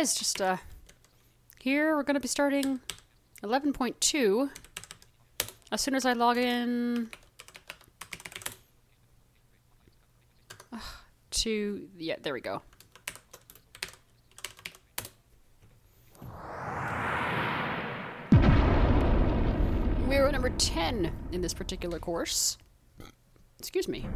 guys. 0.00 0.14
Just 0.14 0.40
uh, 0.40 0.56
here 1.60 1.94
we're 1.94 2.02
going 2.04 2.14
to 2.14 2.20
be 2.20 2.28
starting 2.28 2.80
11.2 3.42 4.48
as 5.70 5.80
soon 5.82 5.94
as 5.94 6.06
I 6.06 6.14
log 6.14 6.38
in 6.38 7.10
Ugh, 10.72 10.80
to 11.32 11.86
yeah, 11.98 12.16
there 12.22 12.32
we 12.32 12.40
go. 12.40 12.62
We're 20.08 20.26
at 20.26 20.32
number 20.32 20.48
10 20.48 21.12
in 21.32 21.42
this 21.42 21.52
particular 21.52 21.98
course. 21.98 22.56
Excuse 23.58 23.86
me. 23.86 24.06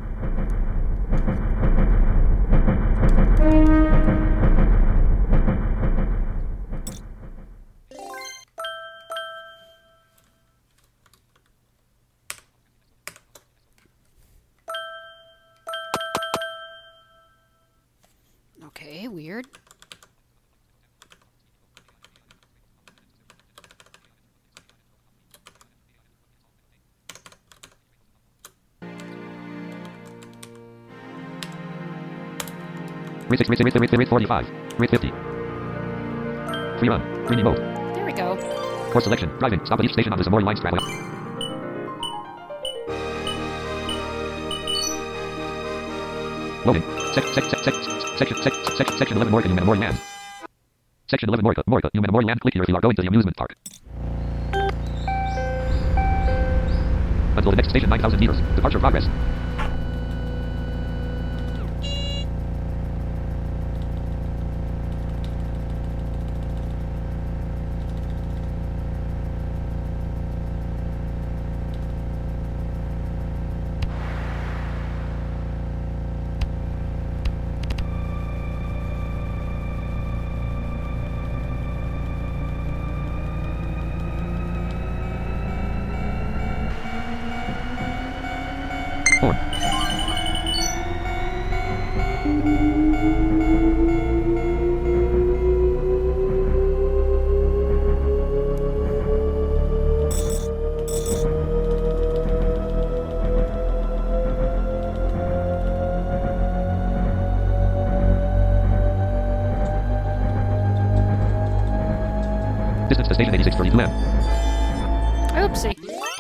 Rate 33.35 33.39
6, 33.39 33.51
rate 33.51 33.59
6, 33.59 33.81
rate 33.81 33.91
6, 33.91 33.99
rate 33.99 34.09
45. 34.09 34.51
Rate 34.79 34.91
50. 34.91 35.09
Free 36.79 36.89
run. 36.89 37.27
Free 37.27 37.43
mode. 37.43 37.57
There 37.97 38.07
we 38.07 38.13
go. 38.13 38.37
Course 38.93 39.03
selection. 39.03 39.29
Driving. 39.41 39.59
Stop 39.67 39.81
at 39.81 39.87
each 39.87 39.93
station 39.93 40.13
on 40.13 40.19
the 40.19 40.23
Zamora 40.23 40.45
line 40.45 40.55
straddle. 40.55 40.79
Loading. 46.65 46.85
Sec, 47.13 47.25
sec, 47.35 47.43
sec, 47.51 47.59
sec, 47.65 47.75
section, 48.19 48.37
sec, 48.41 48.53
sec, 48.77 48.89
section 48.99 49.17
11 49.17 49.33
Morica, 49.33 49.49
New 49.49 49.75
Land. 49.75 49.99
Section 51.09 51.29
11 51.29 51.43
Morica, 51.43 51.65
Morica, 51.67 51.91
New 51.93 52.03
Land. 52.03 52.41
Click 52.41 52.55
here 52.55 52.63
if 52.63 52.69
you 52.69 52.77
are 52.77 52.81
going 52.81 52.95
to 52.95 53.03
the 53.03 53.09
amusement 53.09 53.37
park. 53.37 53.57
Until 57.37 57.51
the 57.51 57.57
next 57.57 57.71
station 57.71 57.91
9,000 57.91 58.21
meters. 58.21 58.39
Departure 58.55 58.79
progress. 58.79 59.09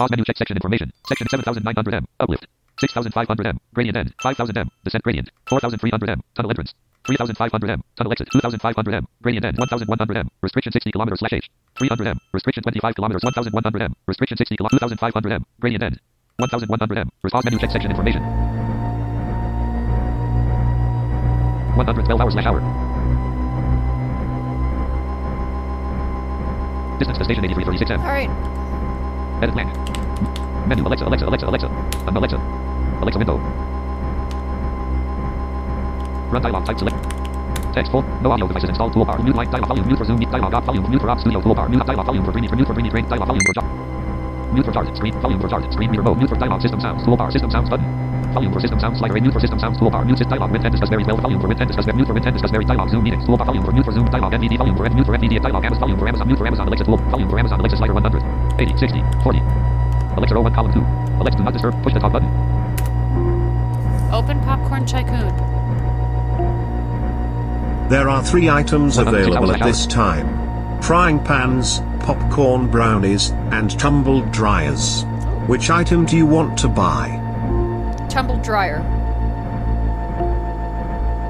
Pause 0.04 0.10
menu 0.10 0.24
check 0.24 0.36
section 0.36 0.56
information. 0.58 0.92
Section 1.08 1.26
7900 1.30 1.94
M. 1.94 2.04
Uplift. 2.20 2.46
6500 2.78 3.46
M. 3.46 3.58
Gradient 3.72 3.96
end. 3.96 4.12
5000 4.20 4.54
M. 4.58 4.68
Descent 4.84 5.02
gradient. 5.02 5.30
4300 5.48 6.10
M. 6.10 6.20
Tunnel 6.34 6.50
entrance. 6.50 6.74
3500 7.06 7.70
M. 7.70 7.82
Tunnel 7.96 8.12
exit. 8.12 8.28
2500 8.30 8.94
M. 8.94 9.06
Gradient 9.22 9.46
end. 9.46 9.56
1100 9.56 10.16
M. 10.18 10.28
Restriction 10.42 10.72
60 10.72 10.92
kilometers 10.92 11.20
slash 11.20 11.32
H. 11.32 11.48
300 11.78 12.06
M. 12.06 12.20
Restriction 12.34 12.62
25 12.62 12.94
kilometers. 12.96 13.22
1100 13.24 13.80
M. 13.80 13.94
Restriction 14.06 14.36
60 14.36 14.56
kilo. 14.58 14.68
2500 14.68 15.32
M. 15.32 15.46
Gradient 15.60 15.84
end. 15.84 15.98
1100 16.36 16.98
M. 16.98 17.08
Pause 17.22 17.44
menu 17.44 17.58
check 17.58 17.70
section 17.70 17.90
information. 17.90 18.20
112 21.80 22.20
hours 22.20 22.34
slash 22.34 22.44
hour. 22.44 22.60
Distance 26.98 27.16
to 27.16 27.24
station 27.24 27.44
8336 27.46 27.90
M. 27.90 28.00
All 28.00 28.12
right. 28.12 28.63
Edit 29.44 29.54
blank. 29.54 29.68
Menu 30.64 30.86
Alexa, 30.88 31.04
Alexa, 31.04 31.26
Alexa, 31.28 31.46
Alexa. 31.46 31.68
Um, 32.08 32.16
Alexa. 32.16 32.40
Alexa 33.02 33.18
window. 33.18 33.36
Run 36.32 36.40
dialog 36.40 36.64
type 36.64 36.78
select. 36.78 36.96
Text 37.74 37.92
full. 37.92 38.04
No 38.22 38.32
audio 38.32 38.48
devices 38.48 38.70
installed. 38.70 38.94
Toolbar. 38.94 39.20
Mute 39.22 39.36
line 39.36 39.50
dialog 39.50 39.68
volume. 39.68 39.86
Mute 39.86 39.98
for 39.98 40.06
Zoom. 40.06 40.18
Mute 40.18 40.32
dialog 40.32 40.54
off 40.54 40.64
volume. 40.64 40.88
Mute 40.88 41.02
for 41.02 41.10
OBS 41.10 41.20
Studio. 41.20 41.42
Toolbar. 41.42 41.68
Mute 41.68 41.84
dialog 41.84 42.06
volume 42.06 42.24
for 42.24 42.32
Dreamy. 42.32 42.48
For 42.48 42.56
mute 42.56 42.66
for 42.66 42.72
Dreamy 42.72 42.88
Train. 42.88 43.04
Dialog 43.04 43.28
volume 43.28 43.44
for 43.44 43.52
Job. 43.52 43.66
Mute 44.54 44.66
for 44.66 44.72
target. 44.72 44.96
Screen. 44.96 45.14
Volume 45.20 45.40
for 45.40 45.48
target. 45.48 45.72
Screen. 45.72 45.90
Meter 45.90 46.02
mode. 46.02 46.16
Mute 46.16 46.30
for 46.30 46.36
dialog. 46.36 46.62
System 46.62 46.80
sounds. 46.80 47.02
Toolbar. 47.02 47.32
System 47.32 47.50
sounds 47.50 47.68
button. 47.68 47.86
Volume 48.32 48.52
for 48.52 48.60
system 48.60 48.78
sounds 48.78 48.98
slider. 48.98 49.14
Mute 49.20 49.32
for 49.32 49.40
system 49.40 49.58
sounds. 49.58 49.76
Toolbar. 49.78 50.06
Mute 50.06 50.18
sys 50.18 50.30
dialog. 50.30 50.50
Win 50.52 50.62
10 50.62 50.70
discuss 50.70 50.88
very 50.88 51.02
well. 51.02 51.16
Volume 51.16 51.40
for 51.40 51.48
win 51.48 51.58
10 51.58 51.66
discuss 51.66 51.84
very. 51.84 51.96
Mute 51.96 52.06
for 52.06 52.14
win 52.14 52.22
10 52.22 52.32
discuss 52.32 52.50
very 52.50 52.64
dialog. 52.64 52.88
Zoom 52.88 53.02
meetings. 53.02 53.24
Toolbar. 53.24 53.46
Volume 53.46 53.64
for 53.64 53.72
mute 53.72 53.84
for 53.84 53.92
Zoom 53.92 54.06
dialog. 54.06 54.32
NVD. 54.32 54.56
Volume 54.58 54.76
for 54.76 54.88
mute 54.88 55.06
for 55.06 55.14
NVD. 55.18 55.42
Dialog. 55.42 55.64
Amazon. 55.64 55.80
Volume 55.80 55.98
for 55.98 56.08
Amazon. 56.08 56.26
Mute 56.28 56.38
for 56.38 56.46
Amazon. 56.46 56.68
Alexa 56.68 56.84
tool. 56.84 56.96
Volume 56.96 57.28
for 57.28 57.38
Amazon. 57.38 57.60
Alexa 57.60 57.76
slider 57.76 57.94
100. 57.94 58.22
80. 58.60 58.76
60. 58.78 59.02
40. 59.22 59.38
Alexa 60.16 60.40
1 60.40 60.54
column 60.54 60.72
2. 60.72 60.80
Alexa 61.18 61.38
do 61.38 61.44
not 61.44 61.52
disturb. 61.52 61.82
Push 61.82 61.94
the 61.94 62.00
talk 62.00 62.12
button. 62.12 62.30
Open 64.14 64.38
popcorn 64.42 64.86
tycoon. 64.86 65.34
There 67.88 68.08
are 68.08 68.22
three 68.24 68.48
items 68.48 68.96
One 68.96 69.06
hundred 69.06 69.24
six 69.24 69.36
available 69.36 69.52
at 69.52 69.60
this 69.66 69.86
time 69.86 70.44
frying 70.84 71.18
pans, 71.18 71.80
popcorn 72.04 72.70
brownies, 72.70 73.32
and 73.50 73.76
tumble 73.78 74.22
dryers. 74.30 75.04
Which 75.46 75.70
item 75.70 76.06
do 76.06 76.16
you 76.16 76.26
want 76.26 76.58
to 76.58 76.68
buy? 76.68 77.20
Tumble 78.08 78.38
dryer. 78.38 78.82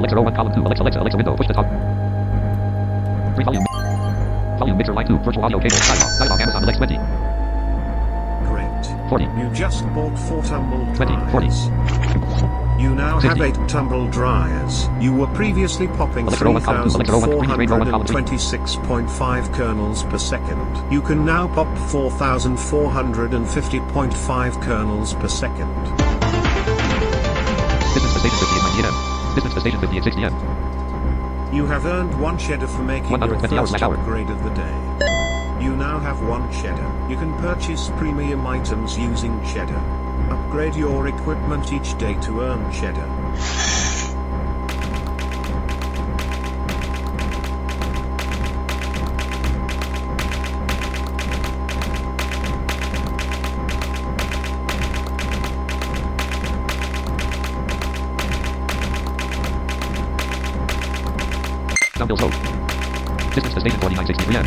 Alexa 0.00 0.16
row 0.16 0.22
1 0.22 0.34
column 0.34 0.54
2. 0.54 0.60
Alexa, 0.62 0.82
Alexa, 0.82 1.00
Alexa 1.00 1.16
window. 1.16 1.36
Push 1.36 1.46
the 1.48 1.52
talk. 1.54 1.66
3 3.36 3.44
volume. 3.44 3.64
Volume 4.58 4.76
mixer 4.78 4.92
line 4.94 5.06
2. 5.06 5.18
Virtual 5.18 5.44
audio 5.44 5.58
cable. 5.58 5.76
Dialog. 5.76 6.18
Dialog. 6.18 6.40
Amazon 6.40 6.62
Alexa 6.64 6.78
20. 6.78 6.96
Great. 8.48 8.86
40. 9.08 9.24
You 9.38 9.50
just 9.52 9.84
bought 9.94 10.18
4 10.18 10.42
tumble 10.44 10.86
20, 10.94 11.12
dryers. 11.30 11.32
40. 11.32 11.48
You 12.82 12.94
now 12.94 13.20
have 13.20 13.38
8 13.40 13.54
tumble 13.68 14.06
dryers. 14.08 14.88
You 15.00 15.14
were 15.14 15.26
previously 15.34 15.86
popping 15.86 16.26
Alexa, 16.28 16.44
row 16.46 16.52
one 16.52 16.62
column 16.62 16.88
two. 16.88 16.96
Alexa, 16.96 17.12
row 17.12 17.18
one- 17.18 17.30
green, 17.46 17.56
green, 17.56 17.68
row 17.70 17.78
one 17.78 17.90
column 17.90 18.06
three. 18.06 18.22
3,426.5 18.22 19.52
kernels 19.52 20.02
per 20.04 20.16
second. 20.16 20.78
You 20.90 21.02
can 21.02 21.26
now 21.26 21.46
pop 21.48 21.68
4,450.5 21.90 24.60
kernels 24.62 25.12
per 25.14 25.28
second. 25.28 25.68
To 29.60 29.68
station 29.68 29.80
50 29.80 29.98
is 29.98 30.06
90 30.06 30.24
m. 30.24 30.32
Distance 30.32 30.40
to 30.40 30.48
station 30.48 30.88
50 30.90 31.20
is 31.20 31.44
60 31.44 31.52
m. 31.52 31.54
You 31.54 31.66
have 31.66 31.84
earned 31.84 32.18
1 32.18 32.38
cheddar 32.38 32.66
for 32.66 32.82
making 32.82 33.10
your 33.10 33.18
120 33.18 33.58
hours 33.58 33.70
first 33.70 33.82
hour. 33.82 33.94
upgrade 33.94 34.30
of 34.30 34.42
the 34.42 34.50
day. 34.50 35.62
You 35.62 35.76
now 35.76 35.98
have 35.98 36.22
1 36.22 36.50
cheddar. 36.50 37.10
You 37.10 37.16
can 37.16 37.34
purchase 37.34 37.90
premium 37.98 38.46
items 38.46 38.96
using 38.96 39.38
cheddar. 39.44 39.76
Upgrade 40.30 40.76
your 40.76 41.08
equipment 41.08 41.74
each 41.74 41.98
day 41.98 42.14
to 42.22 42.40
earn 42.40 42.72
cheddar. 42.72 43.04
Mills 62.10 62.22
Road. 62.22 62.32
Distance 63.34 63.54
to 63.54 63.60
station 63.60 63.78
4963 63.78 64.36
M. 64.36 64.44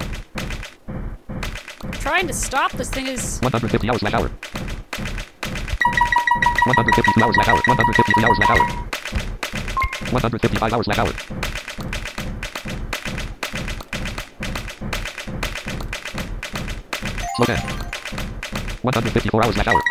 Trying 1.98 2.28
to 2.28 2.32
stop 2.32 2.70
this 2.72 2.88
thing 2.88 3.08
is 3.08 3.40
150 3.40 3.90
hours 3.90 3.98
slash 3.98 4.14
hour. 4.14 4.30
152 6.70 7.20
hours 7.20 7.34
slash 7.34 7.48
hour. 7.48 7.60
153 7.66 8.24
hours 8.24 8.36
slash 8.36 8.50
hour. 8.50 8.64
155 10.12 10.72
hours 10.72 10.86
slash 10.86 10.98
hour. 10.98 11.63
Down. 17.34 17.58
154 18.82 19.42
hours 19.42 19.54
slash 19.56 19.66
hour. 19.66 19.82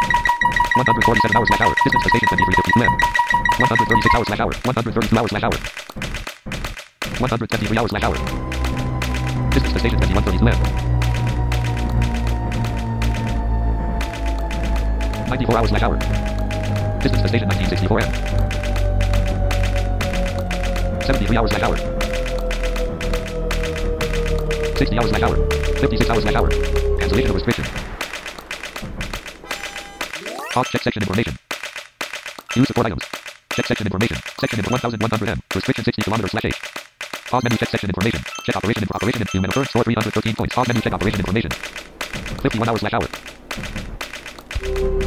147 0.80 1.36
hours 1.36 1.48
slash 1.50 1.60
hour. 1.60 1.76
Distance 1.84 2.04
to 2.04 2.10
station 2.10 2.28
2352 2.32 2.88
M. 2.88 2.96
136 3.60 4.16
hours 4.16 4.28
slash 4.28 4.40
hour. 4.40 4.54
132 4.64 5.12
hours 5.20 5.28
slash 5.28 5.44
hour. 5.44 5.52
123 7.20 7.78
hours 7.78 7.92
slash 7.92 8.04
hour. 8.08 8.16
Distance 9.52 9.74
to 9.76 9.80
station 9.84 10.00
2132 10.00 10.48
M. 10.48 10.56
94 15.28 15.58
hours 15.58 15.68
slash 15.68 15.84
hour. 15.84 16.00
Distance 17.04 17.24
to 17.24 17.28
station 17.28 17.52
1964 17.52 18.00
M. 18.00 18.08
73 21.04 21.36
hours 21.36 21.52
slash 21.52 21.64
hour. 21.68 21.76
60 24.80 24.96
hours 24.96 25.10
slash 25.12 25.24
hour. 25.28 25.36
56 25.84 26.10
hours 26.10 26.24
slash 26.24 26.36
hour. 26.36 26.93
Cancellation 27.04 27.32
of 27.32 27.36
restriction. 27.36 27.66
Pause 30.54 30.70
check 30.70 30.84
section 30.84 31.04
information. 31.04 31.38
Use 32.56 32.68
support 32.68 32.88
items. 32.88 33.04
Check 33.52 33.66
section 33.66 33.88
information. 33.88 34.16
Section 34.40 34.60
info 34.60 34.72
1100 34.72 35.28
M. 35.28 35.42
Restriction 35.54 35.84
60 35.84 36.02
kilometers 36.02 36.32
slash 36.32 36.46
H. 36.46 36.62
Pause 37.28 37.44
menu 37.44 37.58
check 37.58 37.68
section 37.68 37.90
information. 37.90 38.22
Check 38.46 38.56
operation 38.56 38.84
info 38.84 38.96
operation 38.96 39.28
human 39.34 39.50
occurrence 39.50 39.72
score 39.72 39.84
313 39.84 40.34
points. 40.34 40.56
Pause 40.56 40.70
menu 40.70 40.82
check 40.82 40.94
operation 40.94 41.20
information. 41.20 41.52
51 41.52 42.70
hours 42.70 42.80
slash 42.80 42.94
hour. 42.94 45.03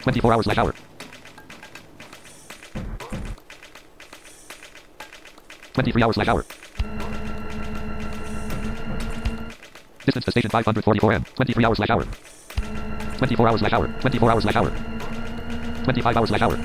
Twenty-four 0.00 0.32
hours 0.32 0.44
slash 0.46 0.58
hour. 0.58 0.74
Twenty-three 5.74 6.02
hours 6.02 6.14
slash 6.16 6.28
hour. 6.28 6.44
Distance 10.10 10.24
to 10.24 10.32
station 10.32 10.50
544 10.50 11.12
M. 11.12 11.24
23 11.36 11.64
hours 11.64 11.76
slash 11.76 11.90
hour. 11.90 12.04
24 13.18 13.48
hours 13.48 13.60
slash 13.60 13.72
hour. 13.72 13.86
24 14.00 14.32
hours 14.32 14.42
slash 14.42 14.56
hour. 14.56 14.70
25 15.84 16.16
hours 16.16 16.28
slash 16.30 16.42
hour. 16.42 16.58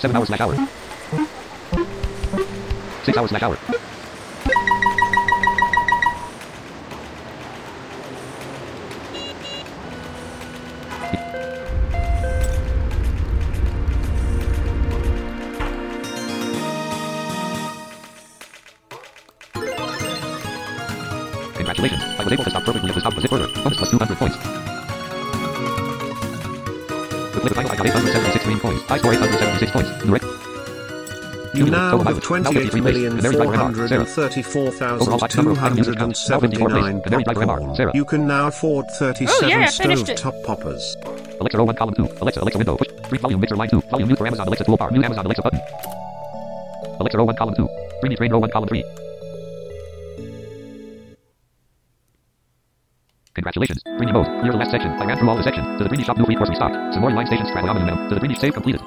Seven 0.00 0.16
hours 0.16 0.28
slash 0.28 0.40
hour. 0.40 0.56
Six 3.04 3.16
hours 3.18 3.30
slash 3.30 3.42
hour. 3.42 3.81
Zip 23.22 23.30
further. 23.30 23.48
Bonus 23.62 23.78
plus 23.78 23.90
200 23.90 24.18
points. 24.18 24.36
With 27.34 27.48
the 27.48 27.54
final 27.54 27.70
I 27.72 27.76
got 27.76 27.86
876 27.86 28.44
green 28.44 28.58
coins. 28.60 28.80
I 28.90 28.98
score 28.98 29.12
876 29.14 29.72
points. 29.72 29.90
New 30.04 30.12
rec- 30.12 30.22
You 31.54 31.66
now 31.66 31.98
have 31.98 32.04
mileage. 32.04 32.30
Now 32.30 32.52
53 32.52 32.80
place. 32.80 32.96
And 32.96 33.22
Mary 33.22 33.34
Driver 33.36 33.56
MR. 33.56 33.88
Sarah. 33.88 35.00
Overall 35.00 35.18
five 35.18 35.36
number 35.36 35.50
of 35.52 35.58
item 35.62 35.78
users 35.78 35.96
count. 35.96 36.16
Now 36.28 36.40
54 36.40 36.68
place. 36.68 36.82
279 36.82 37.02
And 37.02 37.10
Mary 37.10 37.24
Driver 37.24 37.40
MR. 37.42 37.46
popcorn. 37.58 37.76
Sarah. 37.76 37.92
You 37.94 38.04
can 38.04 38.26
now 38.26 38.46
afford 38.48 38.86
37 38.98 39.28
Oh, 39.28 39.46
yeah, 39.48 39.66
I 39.66 39.70
finished 39.70 40.08
it. 40.08 40.18
stove 40.18 40.34
top 40.34 40.42
poppers. 40.46 40.96
Alexa 41.40 41.58
row 41.58 41.64
1 41.64 41.74
column 41.76 41.94
2. 41.94 42.08
Alexa 42.22 42.40
Alexa 42.40 42.58
window 42.58 42.76
push. 42.76 42.88
3 43.08 43.18
volume 43.18 43.40
mixer 43.40 43.56
line 43.56 43.68
2. 43.70 43.80
Volume 43.90 44.08
new 44.08 44.16
for 44.16 44.26
Amazon 44.26 44.46
Alexa 44.46 44.64
toolbar. 44.64 44.90
New 44.92 45.02
Amazon 45.02 45.24
Alexa 45.26 45.42
button. 45.42 45.60
Alexa 47.00 47.18
row 47.18 47.24
1 47.24 47.36
column 47.36 47.54
2. 47.54 47.68
Dreamy 48.00 48.16
train 48.16 48.30
row 48.32 48.38
1 48.38 48.50
column 48.50 48.68
3. 48.68 48.84
Congratulations. 53.34 53.82
Dreamy 53.96 54.12
mode. 54.12 54.26
Clear 54.26 54.52
the 54.52 54.58
last 54.58 54.70
section. 54.70 54.90
I 54.90 55.04
ran 55.06 55.16
through 55.18 55.30
all 55.30 55.36
the 55.36 55.42
sections. 55.42 55.66
To 55.78 55.84
the 55.84 55.88
Dreamy 55.88 56.04
shop 56.04 56.18
new 56.18 56.36
course 56.36 56.50
restocked. 56.50 56.74
Some 56.92 57.00
more 57.00 57.10
line 57.10 57.26
stations 57.26 57.50
travel 57.50 57.74
now. 57.74 58.08
To 58.08 58.14
the 58.14 58.20
Dreamy 58.20 58.34
save 58.34 58.52
completed. 58.52 58.82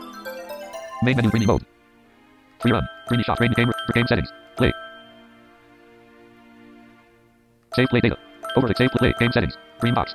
Main 1.01 1.15
menu 1.15 1.31
Dreamy 1.31 1.47
mode. 1.47 1.65
Free 2.59 2.71
run. 2.71 2.87
Dreamy 3.07 3.23
shop 3.23 3.37
train 3.37 3.53
game, 3.53 3.71
game 3.93 4.07
settings. 4.07 4.31
Play. 4.55 4.71
Save 7.73 7.89
play 7.89 8.01
data. 8.01 8.17
Over 8.55 8.67
the 8.67 8.75
save 8.77 8.91
play 8.91 9.13
game 9.19 9.31
settings. 9.31 9.57
Green 9.79 9.95
box. 9.95 10.13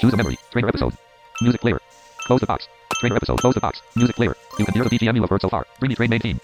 Choose 0.00 0.12
a 0.12 0.16
memory. 0.16 0.38
Trainer 0.52 0.68
episode. 0.68 0.94
Music 1.42 1.60
player. 1.60 1.80
Close 2.26 2.40
the 2.40 2.46
box. 2.46 2.68
Trainer 3.00 3.16
episode. 3.16 3.38
Close 3.40 3.54
the 3.54 3.60
box. 3.60 3.82
Music 3.96 4.14
player. 4.14 4.36
You 4.58 4.64
can 4.64 4.74
hear 4.74 4.84
the 4.84 4.90
BGM 4.90 5.16
you 5.16 5.22
have 5.22 5.30
heard 5.30 5.42
so 5.42 5.48
far. 5.48 5.66
Dreamy 5.80 5.96
train 5.96 6.10
main 6.10 6.20
theme. 6.20 6.40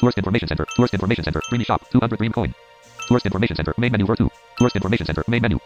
Tourist 0.00 0.18
information 0.18 0.48
center. 0.48 0.66
Tourist 0.74 0.92
information 0.92 1.22
center. 1.22 1.40
Dreamy 1.48 1.64
shop. 1.64 1.88
200 1.90 2.18
dream 2.18 2.32
coin. 2.32 2.52
Tourist 3.10 3.26
information 3.26 3.56
center. 3.56 3.74
Main 3.76 3.90
menu 3.90 4.06
ver 4.06 4.14
2. 4.14 4.30
Tourist 4.56 4.76
information 4.76 5.04
center. 5.04 5.24
Main 5.26 5.42
menu. 5.42 5.58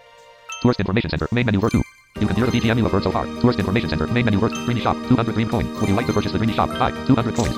Tourist 0.63 0.81
information 0.81 1.11
center. 1.11 1.29
Main 1.31 1.45
menu 1.45 1.61
ver 1.61 1.69
2. 1.69 1.83
You 2.23 2.27
can 2.27 2.37
hear 2.37 2.47
the 2.47 2.53
BGM 2.53 2.79
you 2.79 2.85
have 2.85 2.93
heard 2.93 3.05
so 3.05 3.11
far. 3.11 3.27
Tourist 3.43 3.59
information 3.59 3.91
center. 3.91 4.07
Main 4.07 4.25
menu 4.25 4.41
ver 4.41 4.49
Dreamy 4.49 4.81
shop. 4.81 4.97
200 5.09 5.35
dream 5.35 5.51
coin. 5.51 5.67
Would 5.79 5.91
you 5.91 5.95
like 5.95 6.07
to 6.07 6.15
purchase 6.15 6.33
the 6.33 6.39
Dreamy 6.39 6.55
shop? 6.55 6.71
Buy. 6.79 6.91
200 7.05 7.37
coins. 7.37 7.55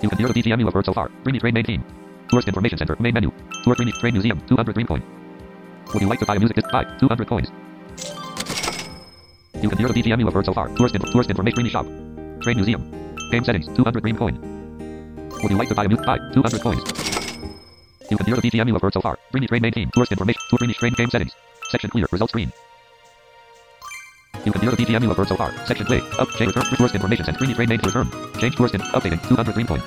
You 0.00 0.08
can 0.08 0.18
hear 0.18 0.28
the 0.28 0.34
BGM 0.34 0.60
you 0.60 0.66
have 0.66 0.74
heard 0.74 0.86
so 0.86 0.92
far. 0.92 1.10
Dreamy 1.24 1.40
train 1.40 1.54
main 1.54 1.64
theme. 1.64 1.82
Tourist 2.30 2.46
information 2.46 2.78
center. 2.78 2.94
Main 3.00 3.14
menu. 3.14 3.32
Tour 3.64 3.74
Dreamy 3.74 3.90
train 3.98 4.14
museum. 4.14 4.40
200 4.46 4.74
dream 4.74 4.86
coin. 4.86 5.02
Would 5.92 6.02
you 6.02 6.08
like 6.08 6.20
to 6.20 6.26
buy 6.26 6.36
a 6.36 6.38
music 6.38 6.54
disc? 6.54 6.70
Buy. 6.70 6.84
200 7.00 7.26
coins. 7.26 7.50
You 9.60 9.68
can 9.68 9.78
hear 9.78 9.88
the 9.88 9.94
BGM 9.94 10.20
you 10.20 10.26
have 10.26 10.34
heard 10.34 10.46
so 10.46 10.54
far. 10.54 10.68
Tourist, 10.76 10.94
info, 10.94 11.10
tourist 11.10 11.30
information 11.30 11.56
Dreamy 11.56 11.70
shop. 11.70 11.86
Train 12.42 12.58
museum. 12.58 12.86
Game 13.32 13.42
settings. 13.42 13.66
200 13.74 14.04
green 14.04 14.16
coin. 14.16 14.38
Would 15.42 15.50
you 15.50 15.58
like 15.58 15.68
to 15.68 15.74
buy 15.74 15.86
a 15.86 15.88
new 15.88 15.96
buy 15.96 16.18
200 16.32 16.60
coins? 16.60 17.15
You 18.08 18.16
can 18.16 18.26
hear 18.26 18.36
the 18.36 18.42
BGM 18.42 18.68
you 18.68 18.72
have 18.74 18.82
heard 18.82 18.92
so 18.92 19.00
far. 19.00 19.18
Dreamy 19.32 19.48
train 19.48 19.62
main 19.62 19.72
theme. 19.72 19.90
Tourist 19.92 20.12
information. 20.12 20.40
Tour 20.48 20.58
Dreamy 20.58 20.74
train 20.74 20.92
game 20.94 21.10
settings. 21.10 21.32
Section 21.70 21.90
clear. 21.90 22.06
Result 22.12 22.30
screen. 22.30 22.52
You 24.44 24.52
can 24.52 24.60
hear 24.60 24.70
the 24.70 24.76
BGM 24.76 25.02
you 25.02 25.08
have 25.08 25.16
heard 25.16 25.26
so 25.26 25.34
far. 25.34 25.52
Section 25.66 25.86
play. 25.86 26.00
Up. 26.20 26.28
Change 26.30 26.54
return. 26.54 26.76
Tourist 26.76 26.94
information. 26.94 27.24
Send 27.24 27.36
Dreamy 27.36 27.54
train 27.54 27.68
main 27.68 27.78
to 27.80 27.86
return. 27.86 28.08
Change 28.38 28.54
tourist 28.54 28.74
in. 28.76 28.80
Updating. 28.80 29.20
200 29.26 29.54
green 29.54 29.66
coin. 29.66 29.80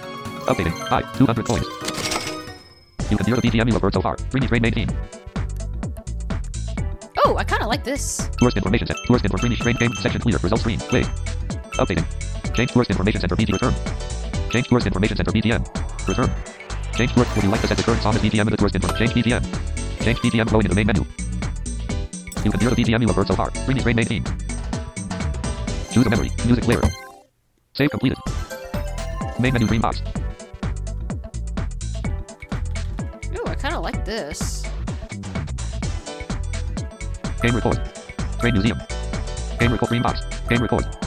Updating. 0.52 0.90
Buy 0.90 1.02
200 1.18 1.46
coins. 1.46 1.66
You 3.10 3.16
can 3.16 3.26
hear 3.26 3.36
the 3.38 3.42
BGM 3.42 3.68
you 3.68 3.74
have 3.74 3.82
heard 3.82 3.94
so 3.94 4.02
far. 4.02 4.18
Dreamy 4.32 4.48
train 4.48 4.62
main 4.64 4.74
theme. 4.74 4.90
Oh, 7.24 7.38
I 7.38 7.46
kind 7.46 7.62
of 7.62 7.70
like 7.70 7.86
this. 7.86 8.30
Tourist 8.38 8.58
information 8.58 8.88
set. 8.88 8.98
Tourist 9.06 9.24
information 9.24 9.64
train 9.64 9.76
game 9.78 9.94
section 9.96 10.20
clear. 10.20 10.38
Result 10.44 10.60
screen. 10.60 10.80
Play. 10.80 11.04
Updating. 11.80 12.54
Change 12.54 12.72
tourist 12.72 12.92
information 12.92 13.22
center 13.22 13.38
BT 13.38 13.54
return. 13.54 13.74
Change 14.50 14.68
tourist 14.68 14.88
information 14.88 15.16
center 15.16 15.32
BTM. 15.32 15.64
Return. 16.06 16.59
Change 17.00 17.14
tourist. 17.14 17.34
Would 17.34 17.46
you 17.46 17.50
like 17.50 17.62
to 17.62 17.68
set 17.68 17.78
the 17.78 17.84
current 17.84 18.02
song 18.02 18.14
as 18.14 18.22
BTM 18.22 18.42
in 18.42 18.48
the 18.48 18.58
tourist 18.58 18.76
info? 18.76 18.94
Change 18.94 19.14
BTM. 19.14 20.04
Change 20.04 20.20
BTM 20.20 20.50
flow 20.50 20.60
into 20.60 20.68
the 20.68 20.76
main 20.76 20.86
menu. 20.86 21.06
You 22.44 22.52
can 22.52 22.60
hear 22.60 22.70
the 22.72 22.76
BTM 22.76 23.00
you 23.00 23.08
have 23.08 23.16
heard 23.16 23.28
so 23.28 23.36
far. 23.36 23.52
Dreamy 23.64 23.80
train 23.80 23.96
main 23.96 24.06
theme. 24.06 24.26
Choose 25.94 26.06
a 26.06 26.10
memory. 26.10 26.30
Music 26.46 26.66
player. 26.66 26.82
Save 27.72 27.92
completed. 27.92 28.18
Main 29.40 29.54
menu 29.54 29.66
green 29.66 29.80
box. 29.80 30.02
Ooh, 33.34 33.46
I 33.48 33.56
kind 33.56 33.76
of 33.76 33.82
like 33.82 34.04
this. 34.04 34.64
Game 37.42 37.56
record. 37.56 37.80
Train 38.42 38.54
museum. 38.56 38.82
Game 39.58 39.72
record 39.72 39.88
green 39.88 40.02
box. 40.02 40.20
Game 40.50 40.62
record. 40.62 40.99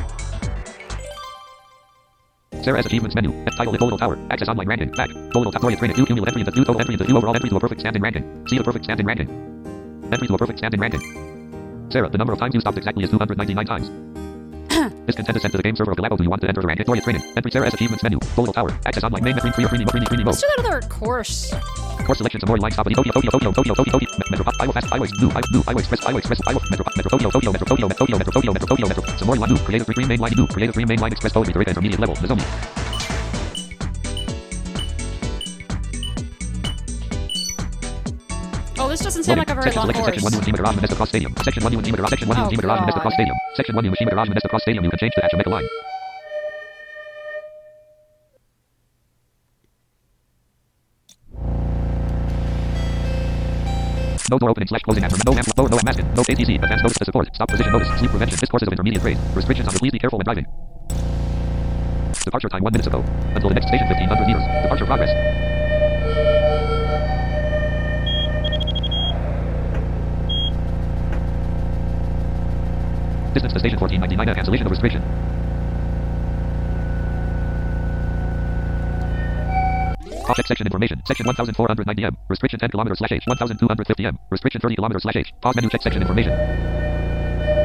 Sarah 2.63 2.79
Achievements 2.79 3.15
menu. 3.15 3.33
Title 3.57 3.77
Golden 3.77 3.99
Tower. 3.99 4.19
Access 4.31 4.49
online 4.49 4.69
ranking. 4.69 4.91
Back. 4.91 5.11
Golden 5.33 5.53
Tower. 5.53 5.75
Train. 5.75 5.93
New 5.97 6.07
cumulative 6.07 6.37
into 6.37 6.53
new 6.53 6.65
total 6.65 6.81
into 6.81 7.05
new 7.05 7.17
overall 7.17 7.35
entry 7.35 7.51
to 7.51 7.57
a 7.57 7.61
perfect 7.61 7.81
standing 7.81 8.03
ranking. 8.03 8.47
See 8.47 8.57
the 8.57 8.65
perfect 8.65 8.85
standing 8.85 9.07
ranking. 9.07 9.29
Entry 10.13 10.29
to 10.29 10.35
a 10.35 10.39
perfect 10.39 10.59
standing 10.59 10.81
ranking. 10.81 11.03
Sarah, 11.91 12.09
the 12.09 12.19
number 12.19 12.33
of 12.33 12.39
times 12.39 12.55
you 12.55 12.61
stopped 12.61 12.79
exactly 12.79 13.05
is 13.05 13.11
299 13.11 13.67
times. 13.67 14.12
This 15.07 15.17
content 15.17 15.37
is 15.37 15.43
sent 15.43 15.53
to 15.53 15.59
the 15.59 15.63
game 15.63 15.77
server 15.77 15.93
of 15.93 15.99
Galabo. 15.99 16.17
Do 16.17 16.25
you 16.25 16.31
want 16.31 16.41
to 16.43 16.49
enter 16.49 16.63
the 16.63 16.67
rank? 16.67 16.79
Victoria 16.79 17.03
Training. 17.03 17.23
Entry 17.37 17.51
Sarah 17.51 17.67
S. 17.67 17.75
Achievements 17.75 18.03
menu. 18.03 18.19
Golden 18.35 18.55
Tower. 18.55 18.71
Access 18.87 19.05
online 19.05 19.25
main. 19.25 19.37
Free 19.39 19.65
or 19.65 19.69
green 19.69 19.85
green 19.85 20.05
green 20.05 20.25
mode. 20.25 20.33
Let's 20.33 20.41
do 20.41 20.49
that 20.57 20.65
other 20.65 20.81
course. 20.89 21.53
Course 22.07 22.19
selection 22.19 22.41
some 22.41 22.49
more 22.49 22.59
lines 22.59 22.75
top 22.75 22.87
of 22.87 22.91
the 22.91 22.97
Tokyo 22.97 23.13
Tokyo 23.13 23.31
Tokyo 23.31 23.53
Tokyo 23.53 23.75
Tokyo 23.75 23.93
Tokyo 23.93 24.09
Metro 24.31 24.45
Iowa 24.61 24.73
Fast 24.73 24.93
Iowa 24.93 25.07
New 25.21 25.31
New 25.53 25.63
Iowa 25.69 25.81
Express 25.81 26.03
Iowa 26.07 26.19
Express 26.19 26.41
Iowa 26.49 26.61
Metro 26.71 26.85
Metro 26.97 27.11
Tokyo 27.11 27.31
Tokyo 27.31 27.53
Metro 27.53 27.67
Tokyo 27.67 27.89
Metro 27.89 28.07
Tokyo 28.07 28.19
Metro 28.19 28.33
Tokyo 28.33 28.53
Metro 28.53 28.67
Tokyo 28.67 28.87
Metro 28.89 29.03
some 29.19 29.27
more 29.29 29.37
line 29.37 29.51
new 29.51 29.59
creative 29.63 29.87
three 29.87 30.05
main 30.05 30.19
line 30.19 30.33
new 30.37 30.47
creative 30.47 30.75
three 30.75 30.85
main 30.85 30.99
line 30.99 31.13
express 31.13 31.33
poetry 31.33 31.65
intermediate 31.65 32.01
level 32.01 32.17
Nozomi 32.17 32.92
Oh, 38.79 38.89
this 38.89 39.01
doesn't 39.01 39.25
sound 39.25 39.39
like 39.39 39.51
a 39.51 39.55
very 39.55 39.65
section 39.65 39.83
long 39.83 39.93
selection 39.93 40.23
course. 40.23 40.33
section 40.33 40.33
1 40.33 40.43
Ujima 40.43 40.57
Garage 40.57 40.77
Modesto 40.77 40.97
Cross 40.97 41.09
Stadium. 41.11 41.35
Section 41.45 41.63
1 41.63 41.73
Ujima 41.73 41.97
Garage 41.97 42.11
section 42.11 42.29
1 42.29 42.39
Oh, 42.39 42.49
Ujima 42.49 42.63
Garage 42.63 42.81
Modesto. 42.81 43.01
Cross 43.01 43.15
Stadium 43.15 43.37
oh, 43.37 43.55
section 43.57 43.75
1 43.77 43.85
Ujima 43.85 44.11
Garage 44.11 44.29
Modesto 44.29 44.49
Cross 44.49 44.63
Stadium. 44.63 44.85
You 44.85 44.91
can 44.91 44.99
change 44.99 45.13
the 45.15 45.23
hatch 45.23 45.33
and 45.33 45.39
make 45.39 45.47
a 45.47 45.51
line. 45.51 45.69
No 54.31 54.39
door 54.39 54.51
opening 54.51 54.69
slash 54.69 54.83
closing 54.83 55.05
after 55.05 55.21
no 55.27 55.37
amp 55.37 55.47
lower 55.59 55.69
no 55.69 55.79
masking. 55.85 56.09
No 56.15 56.23
ATC 56.23 56.57
advanced 56.57 56.83
notice 56.83 56.99
to 56.99 57.05
support. 57.05 57.29
Stop 57.35 57.49
position 57.51 57.73
notice. 57.73 57.89
Sleep 57.99 58.11
prevention. 58.11 58.39
This 58.41 58.49
course 58.49 58.63
is 58.63 58.69
of 58.69 58.73
intermediate 58.73 59.03
grade. 59.03 59.19
Restrictions 59.35 59.69
on 59.69 59.75
the 59.75 59.81
please 59.81 59.93
be 59.93 59.99
careful 59.99 60.19
when 60.19 60.25
driving. 60.25 60.47
Departure 62.25 62.49
time 62.49 62.63
1 62.63 62.73
minutes 62.73 62.87
ago 62.87 63.05
until 63.35 63.51
the 63.51 63.55
next 63.55 63.69
station 63.69 63.87
1500 63.87 64.27
meters. 64.27 64.45
Departure 64.63 64.87
progress 64.87 65.13
Distance 73.33 73.55
to 73.55 73.59
station 73.61 73.79
1499 73.81 74.29
M. 74.29 74.35
Cancellation 74.35 74.67
of 74.67 74.71
restriction. 74.71 75.01
Object 80.29 80.49
section 80.49 80.67
information. 80.67 81.03
Section 81.07 81.25
1490 81.25 82.05
M. 82.05 82.17
Restriction 82.29 82.61
10 82.61 82.71
kilometers 82.71 82.99
slash 82.99 83.13
H. 83.13 83.25
1250 83.27 84.05
M. 84.05 84.19
Restriction 84.31 84.61
30 84.61 84.77
kilometers 84.77 85.03
slash 85.03 85.17
H. 85.17 85.33
Pause 85.41 85.57
menu 85.57 85.71
check 85.71 85.81
section 85.81 86.03
information. 86.03 86.33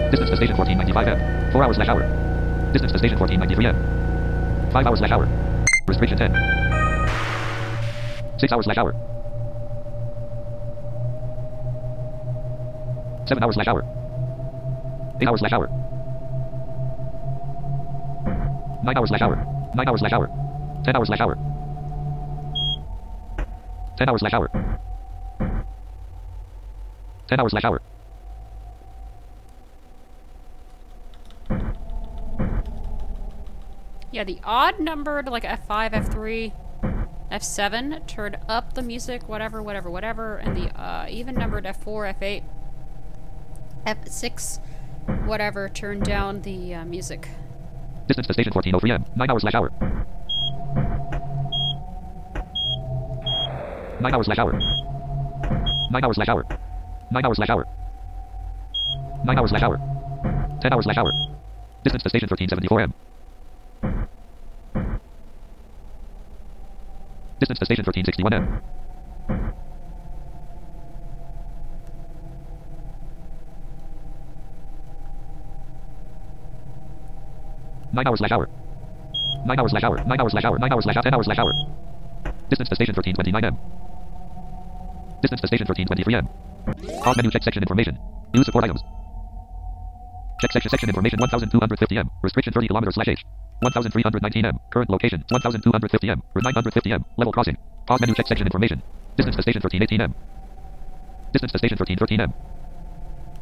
Distance 0.09 0.31
to 0.31 0.38
station 0.38 0.55
1495 0.55 1.07
M. 1.19 1.51
4 1.51 1.63
hours 1.63 1.75
slash 1.75 1.89
hour. 1.89 2.03
Distance 2.71 2.91
to 2.93 3.00
station 3.00 3.19
1493 3.19 3.67
M. 3.67 3.75
5 4.71 4.88
hours 4.88 5.00
slash 5.00 5.12
hour. 5.12 5.27
Restriction 5.88 6.17
10. 6.17 6.31
6 8.39 8.51
hours 8.53 8.65
slash 8.65 8.77
hour. 8.77 8.95
7 13.27 13.43
hours 13.43 13.55
slash 13.55 13.67
hour. 13.67 13.97
8 15.19 15.27
hours 15.27 15.39
slash 15.39 15.53
hour. 15.53 15.67
9 18.83 18.97
hours 18.97 19.09
slash 19.09 19.21
hour. 19.21 19.36
9 19.75 19.88
hours 19.88 20.00
slash 20.00 20.13
hour. 20.13 20.27
10 20.83 20.95
hours 20.95 21.07
slash 21.07 21.19
hour. 21.21 21.36
10 23.97 24.09
hours 24.09 24.19
slash 24.19 24.33
hour. 24.33 24.50
10 27.27 27.39
hours 27.39 27.51
slash 27.51 27.63
hour. 27.63 27.81
Yeah, 34.12 34.24
the 34.24 34.39
odd 34.43 34.79
numbered 34.79 35.27
like 35.27 35.43
F5, 35.43 35.91
F3, 35.91 36.53
F7 37.31 38.07
turned 38.07 38.38
up 38.47 38.74
the 38.74 38.81
music, 38.81 39.27
whatever, 39.27 39.62
whatever, 39.62 39.91
whatever, 39.91 40.38
and 40.38 40.55
the 40.55 40.69
uh, 40.79 41.07
even 41.09 41.36
numbered 41.36 41.65
F4, 41.65 42.15
F8, 42.17 42.43
F6, 43.86 44.59
whatever 45.26 45.70
turn 45.70 46.00
down 46.00 46.42
the 46.42 46.76
uh, 46.76 46.86
music. 46.86 47.30
Distance 48.08 48.28
to 48.28 48.34
station 48.34 48.54
1403 48.54 48.92
M. 48.92 49.06
9 49.16 49.30
hours 49.30 49.42
slash 49.42 49.56
hour. 49.56 49.72
9 54.00 54.14
hours 54.14 54.26
slash 54.26 54.38
hour. 54.38 54.54
9 55.92 56.04
hours 56.04 56.16
slash 56.16 56.30
hour. 56.30 56.44
9 57.12 57.26
hours 57.26 57.38
slash 57.38 57.50
hour. 57.50 57.66
9 59.26 59.38
hours 59.38 59.50
slash 59.50 59.64
hour. 59.64 59.78
10 60.62 60.74
hours 60.74 60.84
slash 60.86 60.98
hour. 60.98 61.12
Distance 61.84 62.04
to 62.04 62.10
station 62.10 62.30
1374 62.30 62.82
M. 62.82 62.94
Distance 67.40 67.60
to 67.60 67.66
station 67.66 67.86
1361 67.86 68.34
M. 68.34 68.62
Nine 77.94 78.08
hours 78.08 78.20
slash 78.20 78.32
hour. 78.32 78.50
Nine 79.46 79.60
hours 79.60 79.72
slash 79.72 79.84
hour. 79.84 79.98
Nine 80.03 80.20
hours 80.20 80.32
slash 80.32 80.46
hour. 80.46 80.60
Nine 80.60 80.74
hours 80.74 80.84
slash 80.84 80.98
hour. 80.98 81.03
Ten 81.03 81.13
hours 81.13 81.25
slash 81.25 81.39
hour. 81.39 81.53
Distance 82.50 82.70
to 82.70 82.75
station 82.75 82.96
1329 82.96 83.46
M. 83.46 83.56
Distance 85.21 85.41
to 85.41 85.47
station 85.47 85.65
1323 85.67 86.15
M. 86.15 86.28
Pause 87.04 87.17
menu 87.17 87.32
check 87.32 87.43
section 87.43 87.63
information. 87.63 87.97
New 88.34 88.43
support 88.43 88.65
items. 88.65 88.82
Check 90.41 90.52
section 90.52 90.69
section 90.69 90.89
information 90.89 91.19
1250 91.19 91.97
M. 91.97 92.10
Restriction 92.21 92.54
30 92.54 92.67
kilometers 92.67 92.95
slash 92.95 93.08
H. 93.08 93.23
1319 93.62 94.45
M. 94.45 94.60
Current 94.69 94.89
location 94.89 95.23
1250 95.32 96.10
M. 96.10 96.21
950 96.36 96.91
M. 96.91 97.06
Level 97.17 97.34
crossing. 97.34 97.58
Pause 97.88 98.02
menu 98.02 98.15
check 98.15 98.28
section 98.28 98.45
information. 98.47 98.84
Distance 99.15 99.36
to 99.36 99.41
station 99.41 99.62
1318 99.63 100.02
M. 100.02 100.13
Distance 101.32 101.52
to 101.52 101.58
station 101.58 101.78
1313 101.80 102.21
M. 102.21 102.34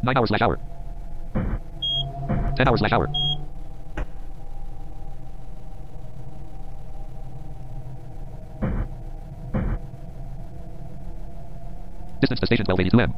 9 0.03 0.17
hours 0.17 0.29
slash 0.29 0.41
hour. 0.41 0.59
10 2.55 2.67
hours 2.67 2.79
slash 2.79 2.91
hour. 2.93 3.24
Distance 12.21 12.39
to 12.39 12.45
station 12.45 12.65
1282 12.65 12.99
M. 12.99 13.13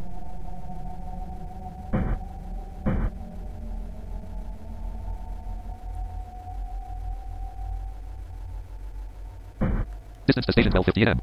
Distance 10.25 10.45
to 10.45 10.51
station 10.51 10.71
1258 10.73 11.07
M. 11.07 11.21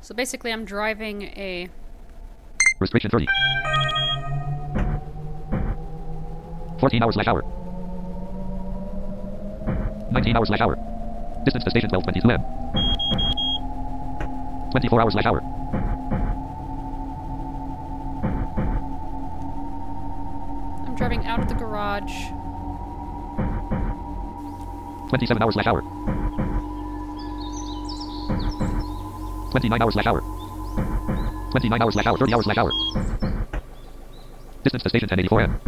So 0.00 0.14
basically, 0.14 0.52
I'm 0.52 0.64
driving 0.64 1.22
a. 1.22 1.68
Restriction 2.78 3.10
30. 3.10 3.26
14 6.78 7.02
hours 7.02 7.14
slash 7.14 7.26
hour. 7.26 7.42
19 10.12 10.36
hours 10.36 10.48
slash 10.48 10.60
hour. 10.60 10.76
Distance 11.44 11.64
to 11.64 11.70
station 11.70 11.90
1222 11.90 12.30
M. 12.30 12.42
24 14.70 15.00
hours 15.00 15.14
slash 15.14 15.26
hour. 15.26 15.42
Driving 20.98 21.24
out 21.26 21.38
of 21.38 21.48
the 21.48 21.54
garage. 21.54 22.12
27 25.08 25.40
hours 25.42 25.54
slash 25.54 25.66
hour. 25.68 25.80
29 29.52 29.80
hours 29.80 29.94
slash 29.94 30.06
hour. 30.06 30.20
29 31.52 31.82
hours 31.82 31.94
slash 31.94 32.06
hour. 32.06 32.18
30 32.18 32.34
hours 32.34 32.44
slash 32.44 32.58
hour. 32.58 32.72
Distance 34.64 34.82
to 34.82 34.88
station 34.88 35.08
1084 35.08 35.40
M. 35.40 35.60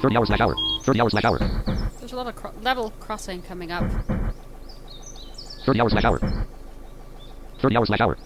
30 0.00 0.16
hours 0.16 0.28
slash 0.28 0.40
hour. 0.40 0.54
30 0.84 1.00
hours 1.00 1.10
slash 1.12 1.24
hour. 1.24 1.38
There's 1.98 2.12
a 2.12 2.16
lot 2.16 2.28
of 2.28 2.36
cro- 2.36 2.52
level 2.62 2.92
crossing 3.00 3.42
coming 3.42 3.72
up. 3.72 3.90
30 5.66 5.80
hours 5.80 5.92
slash 5.92 6.04
hour. 6.04 6.20
30 7.60 7.76
hours 7.76 7.88
slash 7.88 8.00
hour. 8.00 8.16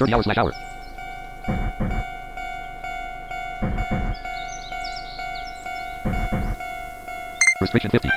30 0.00 0.14
hours 0.14 0.24
slash 0.24 0.38
hour. 0.38 0.52
Restriction 7.60 7.90
50. 7.90 8.08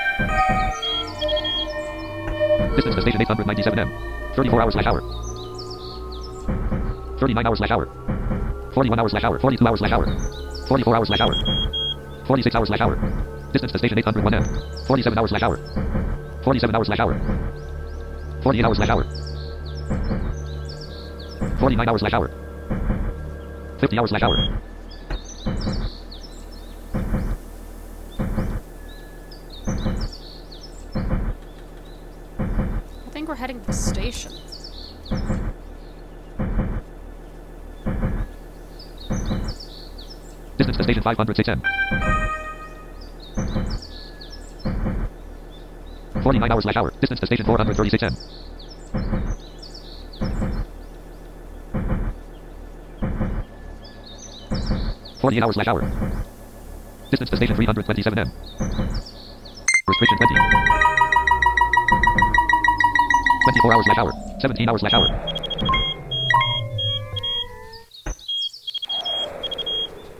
Distance 2.78 2.96
to 2.96 3.02
station 3.02 3.22
897 3.22 3.80
M. 3.80 3.92
34 4.34 4.62
hours 4.62 4.74
slash 4.74 4.86
hour. 4.86 5.02
39 7.20 7.46
hours 7.48 7.58
slash 7.58 7.72
hour. 7.72 7.90
41 8.74 9.00
hours 9.00 9.12
slash 9.12 9.24
hour. 9.26 9.40
42 9.40 9.68
hours 9.68 9.80
slash 9.80 9.92
hour. 9.92 10.06
44 10.70 10.96
hours 10.96 11.08
slash 11.10 11.20
hour. 11.20 11.36
46 12.28 12.56
hours 12.56 12.68
slash 12.70 12.80
hour. 12.80 12.96
Distance 13.52 13.74
to 13.74 13.78
station 13.78 14.00
801 14.00 14.34
M. 14.34 14.44
47 14.88 15.20
hours 15.20 15.30
slash 15.32 15.44
hour. 15.44 15.58
47 16.46 16.76
hours 16.78 16.88
slash 16.88 17.00
hour. 17.02 17.20
48 18.42 18.64
hours 18.64 18.78
slash 18.78 18.90
hour. 18.90 20.23
49 21.64 21.88
hours 21.88 22.02
slash 22.02 22.14
hour. 22.14 22.28
50 23.80 23.98
hours 23.98 24.10
slash 24.10 24.22
hour. 24.22 24.38
I 33.06 33.10
think 33.12 33.30
we're 33.30 33.36
heading 33.36 33.62
to 33.62 33.68
the 33.68 33.72
station. 33.72 34.34
Distance 40.58 40.78
to 40.78 40.84
station 40.84 41.02
506 41.02 41.48
M. 41.48 41.62
49 46.24 46.52
hours 46.52 46.64
slash 46.64 46.76
hour. 46.76 46.92
Distance 47.00 47.22
to 47.22 47.26
station 47.26 47.46
436 47.46 48.04
M. 48.04 48.33
Forty-eight 55.24 55.40
hours 55.42 55.56
slash 55.56 55.72
hour. 55.72 55.80
Distance 57.10 57.30
to 57.30 57.38
station 57.38 57.56
327 57.56 58.20
M. 58.20 58.28
Restriction 59.88 60.18
20. 60.20 60.36
24 63.56 63.74
hours 63.74 63.86
slash 63.88 64.00
hour. 64.04 64.12
17 64.42 64.68
hours 64.68 64.82
slash 64.82 64.92
hour. 64.92 65.08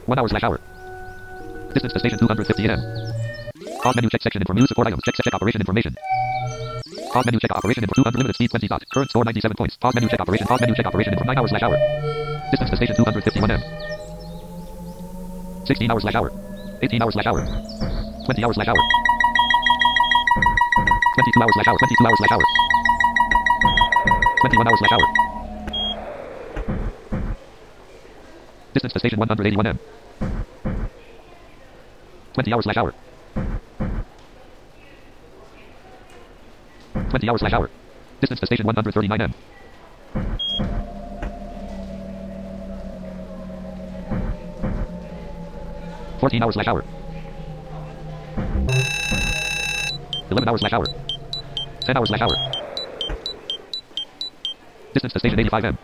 One 0.06 0.18
hour 0.18 0.28
slash 0.28 0.42
hour. 0.42 0.58
Distance 1.74 1.92
to 1.92 1.98
station 1.98 2.18
250 2.18 2.64
M. 2.64 2.80
Pause 3.82 3.96
menu 3.96 4.08
check 4.08 4.22
section 4.22 4.40
info 4.40 4.54
news 4.54 4.68
support 4.68 4.86
items. 4.86 5.02
Check 5.04 5.16
check 5.20 5.34
operation 5.34 5.60
information. 5.60 5.94
Pause 7.12 7.26
menu 7.26 7.40
check 7.40 7.52
operation 7.52 7.84
info 7.84 7.92
200 7.92 8.16
limited 8.16 8.36
speed 8.36 8.48
20 8.48 8.68
dot. 8.68 8.82
Current 8.94 9.10
score 9.10 9.24
97 9.26 9.54
points. 9.54 9.76
Pause 9.76 9.96
menu 9.96 10.08
check 10.08 10.20
operation. 10.20 10.46
Pause 10.46 10.62
menu 10.62 10.74
check 10.74 10.86
operation 10.86 11.12
info 11.12 11.24
9 11.26 11.36
hours 11.36 11.50
slash 11.50 11.62
hour. 11.62 11.76
Distance 12.50 12.70
to 12.70 12.76
station 12.76 12.96
251 12.96 13.50
M. 13.50 13.93
16 15.66 15.90
hours 15.90 16.02
slash 16.02 16.14
hour. 16.14 16.30
18 16.82 17.02
hours 17.02 17.14
slash 17.14 17.26
hour. 17.26 17.40
20 18.26 18.44
hours 18.44 18.54
slash 18.54 18.68
hour. 18.68 18.76
22 21.16 21.42
hours 21.42 21.54
slash 21.54 21.68
hour. 21.68 21.78
22 21.78 22.06
hours 22.06 22.18
slash 22.18 22.32
hour. 22.32 22.42
21 24.40 24.68
hours 24.68 24.78
slash 24.78 24.92
hour. 24.92 25.06
Distance 28.74 28.92
to 28.92 28.98
station 28.98 29.18
181M. 29.18 29.78
20 32.34 32.52
hours 32.52 32.64
slash 32.64 32.76
hour. 32.76 32.92
20 37.08 37.28
hours 37.30 37.40
slash 37.40 37.52
hour. 37.54 37.70
Distance 38.20 38.40
to 38.40 38.46
station 38.46 38.66
139M. 38.66 39.32
14 46.24 46.42
hours 46.42 46.54
slash 46.54 46.68
hour. 46.68 46.82
11 50.30 50.48
hours 50.48 50.60
slash 50.60 50.72
hour. 50.72 50.86
10 51.84 51.96
hours 51.98 52.08
slash 52.08 52.22
hour. 52.22 52.36
Distance 54.94 55.12
to 55.12 55.18
station 55.18 55.38
85M. 55.38 55.76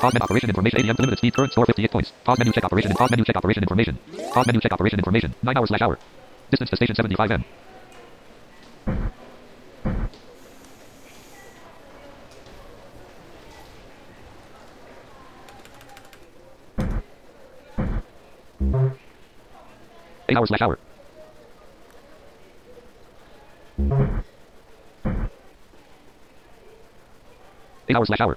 Pause 0.00 0.14
menu 0.14 0.24
operation 0.26 0.50
information 0.50 0.80
ADM 0.80 0.96
to 0.96 1.02
limited 1.02 1.18
speed 1.18 1.34
current 1.36 1.52
store 1.52 1.66
58 1.66 1.92
points. 1.92 2.12
Pause 2.24 2.38
menu 2.40 2.52
check 2.52 2.64
operation 2.64 2.90
and 2.90 2.98
pause 2.98 3.10
menu 3.12 3.24
check 3.24 3.36
operation 3.36 3.62
information. 3.62 3.98
Pause 4.34 4.46
menu 4.48 4.60
check 4.60 4.72
operation 4.72 4.98
information. 4.98 5.32
9 5.44 5.56
hours 5.56 5.68
slash 5.68 5.82
hour. 5.82 5.96
Distance 6.50 6.70
to 6.70 6.76
station 6.76 6.96
75M. 6.96 7.44
Eight 20.30 20.36
hours 20.36 20.48
slash 20.48 20.60
hour. 20.60 20.78
Eight 27.88 27.96
hours 27.96 28.08
slash 28.08 28.20
hour. 28.20 28.36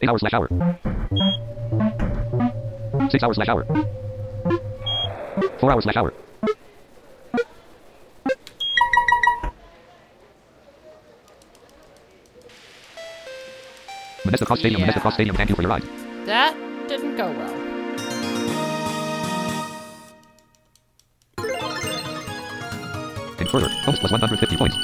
Eight 0.00 0.08
hours 0.08 0.20
slash 0.20 0.32
hour. 0.32 0.48
Six 3.10 3.22
hours 3.22 3.36
slash 3.36 3.48
hour. 3.48 3.66
Four 5.60 5.72
hours 5.72 5.84
slash 5.84 5.96
hour. 5.96 6.14
Modesto 14.28 14.46
Cross 14.46 14.58
Stadium, 14.60 14.82
Modesto 14.82 14.96
Yeah. 14.96 15.00
Cross 15.00 15.14
Stadium, 15.14 15.36
thank 15.36 15.48
you 15.50 15.56
for 15.56 15.62
your 15.62 15.70
ride. 15.70 15.82
That 16.26 16.54
didn't 16.88 17.16
go 17.16 17.30
well. 17.32 17.54
And 23.38 23.48
further, 23.48 23.68
was 23.86 24.02
150 24.12 24.56
points. 24.56 24.76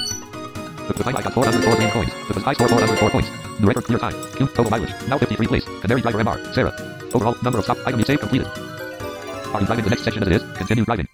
The, 0.87 0.93
the 0.93 1.03
highlight 1.03 1.23
got 1.25 1.33
404 1.33 1.75
green 1.75 1.89
coins. 1.91 2.11
The 2.29 2.39
high 2.39 2.53
score 2.53 2.67
404 2.69 3.09
points. 3.09 3.29
The 3.59 3.67
record 3.67 3.83
clear 3.85 3.99
time. 3.99 4.13
Q, 4.35 4.47
total 4.47 4.69
mileage. 4.69 4.93
Now 5.07 5.17
53 5.17 5.47
place. 5.47 5.65
Canary 5.81 6.01
driver 6.01 6.23
MR. 6.23 6.53
Sarah. 6.53 6.73
Overall, 7.13 7.35
number 7.43 7.59
of 7.59 7.65
stop 7.65 7.77
item 7.85 7.99
you 7.99 8.05
saved 8.05 8.21
completed. 8.21 8.47
Are 8.47 9.59
you 9.61 9.67
driving 9.67 9.83
the 9.83 9.89
next 9.89 10.03
section 10.03 10.21
as 10.23 10.29
it 10.29 10.35
is? 10.41 10.57
Continue 10.57 10.85
driving. 10.85 11.07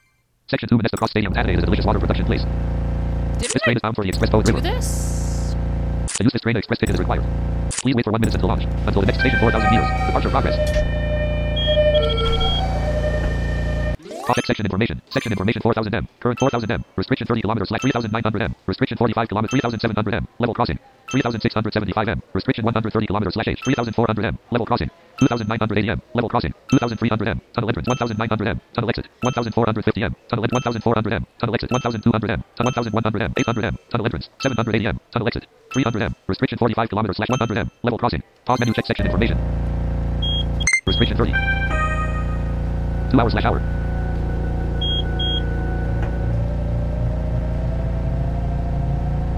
Section 0.48 0.70
2 0.70 0.78
Modesto 0.78 0.98
Cross 0.98 1.12
Stadium. 1.12 1.34
Saturday 1.34 1.56
is 1.58 1.64
a 1.64 1.66
delicious 1.66 1.86
water 1.86 2.00
production 2.00 2.26
place. 2.26 2.44
Did 2.44 3.52
This 3.52 3.62
train 3.62 3.78
is 3.78 3.82
bound 3.82 3.96
for 3.96 4.04
the 4.04 4.10
Express 4.10 4.30
Boat 4.30 4.48
River. 4.48 4.62
this? 4.62 5.56
To 6.18 6.24
use 6.24 6.34
this 6.34 6.42
train, 6.42 6.58
express 6.58 6.80
ticket 6.80 6.96
is 6.96 7.00
required. 7.00 7.24
Please 7.82 7.96
wait 7.96 8.06
for 8.06 8.12
one 8.12 8.22
minute 8.22 8.36
until 8.36 8.50
launch. 8.50 8.64
Until 8.86 9.02
the 9.02 9.08
next 9.08 9.20
station, 9.22 9.40
4,000 9.40 9.72
meters. 9.72 9.90
Departure 10.06 10.30
progress. 10.30 10.56
Object 14.30 14.48
section 14.48 14.66
information. 14.68 15.02
Section 15.10 15.32
information 15.32 15.62
4000 15.64 15.94
m. 15.96 16.08
Current 16.20 16.40
4000 16.40 16.72
m. 16.72 16.86
Restriction 16.96 17.26
30 17.26 17.42
kilometers 17.42 17.70
slash 17.70 17.82
3900 17.82 18.42
m. 18.44 18.56
Restriction 18.68 18.98
45 18.98 19.28
kilometers 19.30 19.52
3700 19.52 20.14
m. 20.14 20.28
Level 20.38 20.54
crossing. 20.54 20.78
3675 21.12 22.08
m. 22.08 22.22
Restriction 22.34 22.64
130 22.64 23.08
kilometers 23.08 23.34
slash 23.34 23.48
h 23.48 23.60
3400 23.64 24.26
m. 24.26 24.38
Level 24.52 24.66
crossing. 24.66 24.90
2980 25.20 25.90
m. 25.90 26.02
Level 26.16 26.30
crossing. 26.30 26.54
2300 26.72 27.28
m. 27.28 27.42
Tunnel 27.54 27.70
entrance 27.70 27.88
1900 27.92 28.48
m. 28.48 28.58
Tunnel 28.74 28.90
exit 28.90 29.06
1450 29.20 30.04
m. 30.04 30.16
Tunnel 30.30 30.44
exit 30.46 30.56
1400 30.64 31.14
m. 31.14 31.24
Tunnel 31.40 31.54
exit 31.56 31.70
1200 31.72 32.32
m. 32.32 32.44
Tunnel 32.56 32.72
1100 32.72 33.22
m. 33.22 33.32
800 33.36 33.66
m. 33.66 33.76
Tunnel 33.92 34.06
entrance 34.08 34.30
780 34.40 34.88
m. 34.88 35.00
Tunnel 35.12 35.28
exit 35.28 35.44
300 35.74 36.02
m. 36.02 36.16
Restriction 36.28 36.58
45 36.58 36.90
kilometers 36.90 37.18
slash 37.18 37.30
100 37.30 37.58
m. 37.58 37.68
Level 37.84 38.00
crossing. 38.00 38.24
Pause 38.46 38.60
menu 38.62 38.74
check 38.74 38.86
section 38.88 39.06
information. 39.06 39.38
Restriction 40.88 41.18
30. 41.18 41.36
2 43.12 43.20
hours 43.20 43.34
slash 43.36 43.46
hour. 43.46 43.60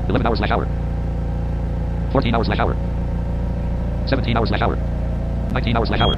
Eleven 0.09 0.27
hours 0.27 0.37
slash 0.37 0.51
hour. 0.51 0.92
Fourteen 2.13 2.35
hours 2.35 2.45
slash 2.45 2.59
hour. 2.59 2.75
Seventeen 4.05 4.37
hours 4.37 4.49
slash 4.49 4.61
hour. 4.61 4.77
Nineteen 5.51 5.75
hours 5.75 5.87
slash 5.87 5.99
hour. 5.99 6.13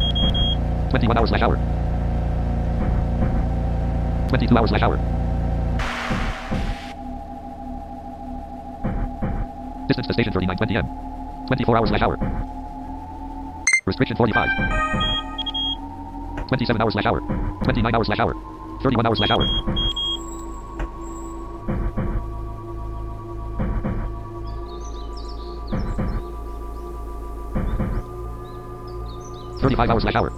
Twenty-one 0.89 1.17
hours 1.17 1.29
slash 1.29 1.41
hour. 1.41 1.55
Twenty-two 4.27 4.57
hours 4.57 4.69
slash 4.71 4.81
hour. 4.81 4.97
Distance 9.87 10.07
to 10.07 10.13
station 10.13 10.33
thirty-nine 10.33 10.57
twenty 10.57 10.75
m. 10.75 10.85
Twenty-four 11.47 11.77
hours 11.77 11.87
slash 11.87 12.01
hour. 12.01 12.17
Restriction 13.85 14.17
forty-five. 14.17 14.49
Twenty-seven 16.49 16.81
hours 16.81 16.91
slash 16.91 17.05
hour. 17.05 17.21
Twenty-nine 17.63 17.95
hours 17.95 18.07
slash 18.07 18.19
hour. 18.19 18.35
Thirty-one 18.83 19.05
hours 19.05 19.17
slash 19.19 19.31
hour. 19.31 19.47
Thirty-five 29.65 29.89
hours 29.89 30.03
slash 30.03 30.13
hour. 30.13 30.29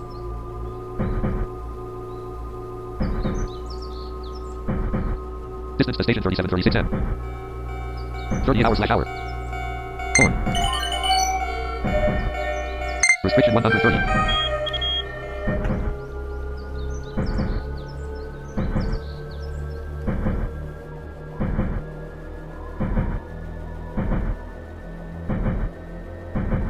Distance 5.77 5.97
to 5.97 6.03
station 6.03 6.23
thirty-seven 6.23 6.49
thirty-six 6.49 6.75
m. 6.77 6.87
Thirty-eight 8.45 8.65
hours 8.65 8.77
slash 8.77 8.89
hour. 8.89 9.03
Four. 10.15 10.29
Restriction 13.25 13.53
one 13.53 13.63
hundred 13.63 13.81
thirty. 13.81 13.97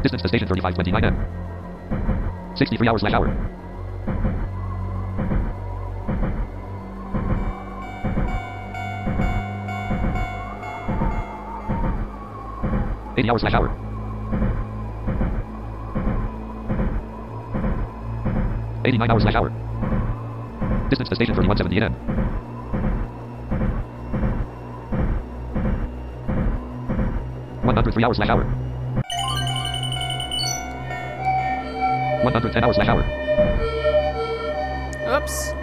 Distance 0.02 0.24
to 0.24 0.28
station 0.28 0.48
thirty-five 0.48 0.74
twenty-nine 0.74 1.06
m. 1.06 1.47
63 2.58 2.88
hours 2.88 3.02
slash 3.02 3.14
hour. 3.14 3.28
Eighty 13.16 13.30
hours 13.30 13.42
slash 13.42 13.54
hour. 13.54 13.70
Eighty-nine 18.86 19.12
hours 19.12 19.22
slash 19.22 19.36
hour. 19.36 19.50
Distance 20.90 21.10
to 21.10 21.16
station 21.16 21.36
thirty-one 21.36 21.58
seventy 21.58 21.78
m. 21.78 21.94
One 27.64 27.76
hundred 27.76 27.94
three 27.94 28.04
hours 28.04 28.18
slash 28.18 28.30
hour. 28.30 28.67
110 32.28 32.62
hours 32.62 32.76
slash 32.76 32.90
hour. 32.90 33.04
Oops. 35.16 35.54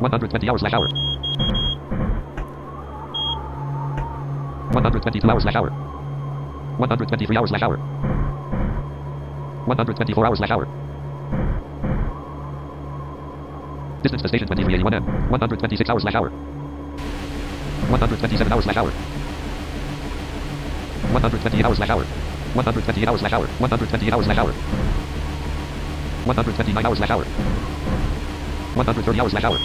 120 0.00 0.48
hours 0.50 0.60
slash 0.60 0.74
hour. 0.74 0.88
122 4.72 5.30
hours 5.30 5.42
slash 5.42 5.54
hour. 5.54 5.70
123 6.76 7.36
hours 7.38 7.48
slash 7.48 7.62
hour. 7.62 7.78
124 9.64 10.26
hours 10.26 10.38
slash 10.38 10.50
hour. 10.50 10.66
Distance 14.02 14.20
to 14.20 14.28
station 14.28 14.46
2381 14.48 14.92
m. 14.92 15.30
126 15.30 15.88
hours 15.88 16.02
slash 16.02 16.14
hour. 16.14 16.28
127 17.88 18.52
hours 18.52 18.64
slash 18.64 18.76
hour. 18.76 18.90
128 21.10 21.64
hours 21.64 21.76
slash 21.78 21.88
hour. 21.88 22.04
128 22.58 23.06
hours 23.06 23.20
slash 23.20 23.32
hour. 23.32 23.46
128 23.46 24.12
hours 24.12 24.26
slash 24.26 24.38
hour. 24.38 24.50
129 26.26 26.86
hours 26.86 26.98
slash 26.98 27.10
hour. 27.10 27.24
130 28.74 29.20
hours 29.20 29.30
slash 29.30 29.44
hour. 29.44 29.58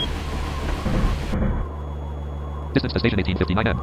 Distance 2.73 2.93
to 2.93 2.99
station 2.99 3.17
1859 3.17 3.65
m. 3.65 3.77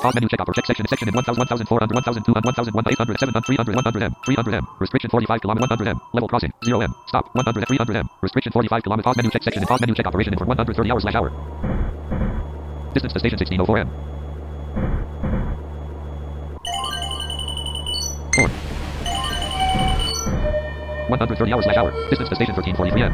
Pause 0.00 0.14
menu 0.14 0.28
check 0.28 0.40
opera. 0.40 0.54
Check 0.54 0.64
section. 0.64 0.86
Section 0.88 1.08
in 1.08 1.14
1000, 1.14 1.36
1400, 1.36 1.92
1200, 1.92 2.44
1800, 2.56 3.20
700, 3.20 3.44
300, 3.44 3.74
100 3.76 4.02
M. 4.02 4.14
300 4.24 4.54
M. 4.54 4.66
Restriction 4.80 5.10
45 5.10 5.40
km 5.42 5.60
100 5.60 5.88
M. 5.88 6.00
Level 6.14 6.28
crossing. 6.28 6.52
0 6.64 6.80
M. 6.80 6.94
Stop. 7.06 7.28
100 7.34 7.68
300 7.68 7.96
M. 7.96 8.08
Restriction 8.22 8.52
45 8.52 8.82
km. 8.82 9.02
Pause 9.04 9.16
menu 9.16 9.30
check 9.30 9.42
section. 9.42 9.62
Pause 9.64 9.80
menu 9.82 9.94
check 9.94 10.06
operation 10.06 10.32
in 10.32 10.38
for 10.38 10.46
130 10.46 10.90
hours 10.90 11.02
slash 11.02 11.14
hour. 11.14 11.85
Distance 12.96 13.12
to 13.12 13.18
station 13.18 13.36
1604 13.36 13.76
M. 13.76 13.88
Four. 18.34 18.48
130 21.10 21.52
hours 21.52 21.64
slash 21.64 21.76
hour. 21.76 21.92
Distance 22.08 22.30
to 22.30 22.34
station 22.36 22.54
1343 22.56 23.02
M. 23.02 23.12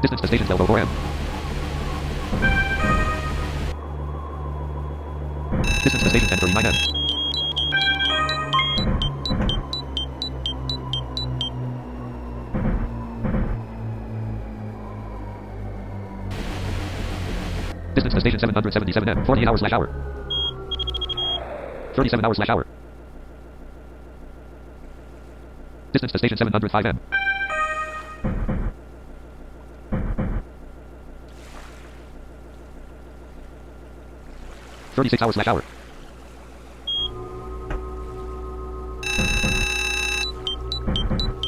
Distance 0.00 0.20
to 0.20 0.28
station 0.28 0.46
1204 0.46 0.78
M. 0.78 0.88
Distance 5.82 6.02
to 6.04 6.10
station 6.10 6.28
1039 6.30 6.95
station 18.26 18.40
777 18.40 19.08
M. 19.08 19.24
48 19.24 19.46
hours 19.46 19.60
slash 19.60 19.72
hour. 19.72 19.86
37 21.94 22.24
hours 22.24 22.36
slash 22.36 22.48
hour. 22.48 22.66
Distance 25.92 26.10
to 26.12 26.18
station 26.18 26.36
705 26.36 26.86
M. 26.86 27.00
Thirty-six 34.96 35.22
hours 35.22 35.34
slash 35.34 35.46
hour. 35.46 35.62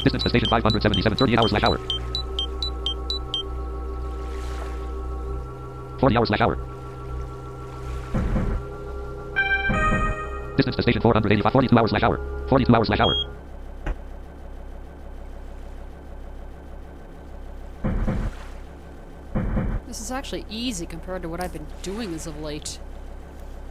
Distance 0.03 0.23
to 0.23 0.29
station 0.29 0.47
577, 0.49 1.17
38 1.17 1.39
hours 1.39 1.49
slash 1.49 1.63
hour. 1.63 1.77
40 5.99 6.17
hours 6.17 6.27
slash 6.29 6.41
hour. 6.41 6.68
Distance 10.59 10.75
to 10.75 10.81
station 10.81 11.01
485, 11.01 11.53
42 11.53 11.79
hours 11.79 11.89
slash 11.91 12.03
hour. 12.03 12.19
42 12.49 12.75
hours 12.75 12.87
slash 12.87 12.99
hour. 12.99 13.15
This 19.87 20.01
is 20.01 20.11
actually 20.11 20.45
easy 20.49 20.85
compared 20.85 21.21
to 21.21 21.29
what 21.29 21.41
I've 21.41 21.53
been 21.53 21.65
doing 21.81 22.13
as 22.13 22.27
of 22.27 22.41
late. 22.41 22.77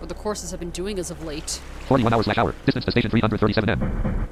Or 0.00 0.06
the 0.06 0.14
courses 0.14 0.54
I've 0.54 0.60
been 0.60 0.70
doing 0.70 0.98
as 0.98 1.10
of 1.10 1.22
late. 1.22 1.60
41 1.88 2.14
hours 2.14 2.24
slash 2.24 2.38
hour. 2.38 2.54
Distance 2.64 2.86
to 2.86 2.90
station 2.90 3.10
337 3.10 3.68
M. 3.68 4.28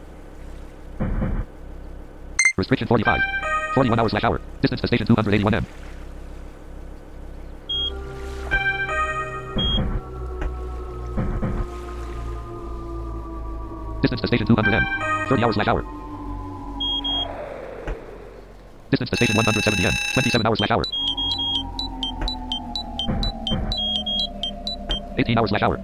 Restriction 2.56 2.88
45. 2.88 3.20
41 3.74 4.00
hours 4.00 4.12
slash 4.12 4.24
hour. 4.24 4.40
Distance 4.62 4.80
to 4.80 4.86
station 4.86 5.06
281 5.06 5.52
to 14.26 14.36
station 14.36 14.46
200 14.46 14.74
M. 14.74 14.82
30 15.28 15.44
hours 15.44 15.54
slash 15.54 15.68
hour. 15.68 15.82
Distance 18.90 19.10
to 19.10 19.16
station 19.16 19.36
170 19.36 19.86
M. 19.86 19.92
27 20.14 20.46
hours 20.46 20.58
slash 20.58 20.70
hour. 20.70 20.82
18 25.18 25.38
hours 25.38 25.50
slash 25.50 25.62
hour. 25.62 25.80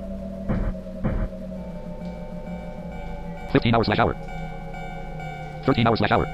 15 3.52 3.74
hours 3.74 3.86
slash 3.86 3.98
hour. 3.98 4.16
13 5.64 5.86
hours 5.86 5.98
slash 5.98 6.10
hour. 6.10 6.26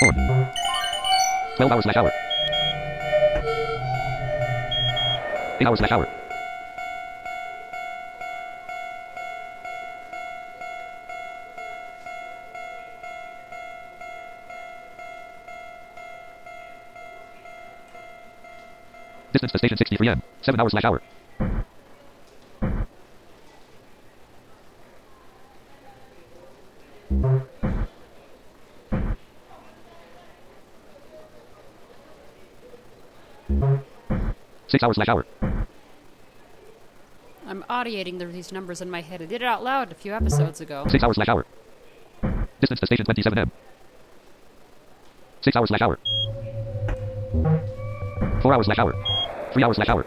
4. 0.00 0.12
12 1.56 1.72
hours 1.72 1.84
slash 1.84 1.96
hour. 1.96 2.10
8 5.60 5.66
hours 5.66 5.78
slash 5.78 5.92
hour. 5.92 6.17
Distance 19.48 19.62
to 19.62 19.66
station 19.66 19.78
63 19.78 20.08
M. 20.08 20.22
7 20.42 20.60
hours 20.60 20.72
slash 20.72 20.84
hour. 20.84 21.00
Six 34.68 34.82
hours 34.82 34.96
slash 34.96 35.08
hour. 35.08 35.24
I'm 37.46 37.64
audiating 37.70 38.18
these 38.18 38.52
numbers 38.52 38.82
in 38.82 38.90
my 38.90 39.00
head. 39.00 39.22
I 39.22 39.24
did 39.24 39.40
it 39.40 39.44
out 39.46 39.64
loud 39.64 39.90
a 39.90 39.94
few 39.94 40.12
episodes 40.12 40.60
ago. 40.60 40.84
Six 40.90 41.02
hours 41.02 41.14
slash 41.16 41.28
hour. 41.28 41.46
Distance 42.60 42.80
to 42.80 42.86
station 42.86 43.06
27 43.06 43.38
M. 43.38 43.50
Six 45.40 45.56
hours 45.56 45.68
slash 45.68 45.80
hour. 45.80 45.98
Four 48.42 48.52
hours 48.52 48.66
slash 48.66 48.78
hour. 48.78 49.07
Three 49.52 49.64
hours 49.64 49.76
slash 49.76 49.88
hour. 49.88 50.06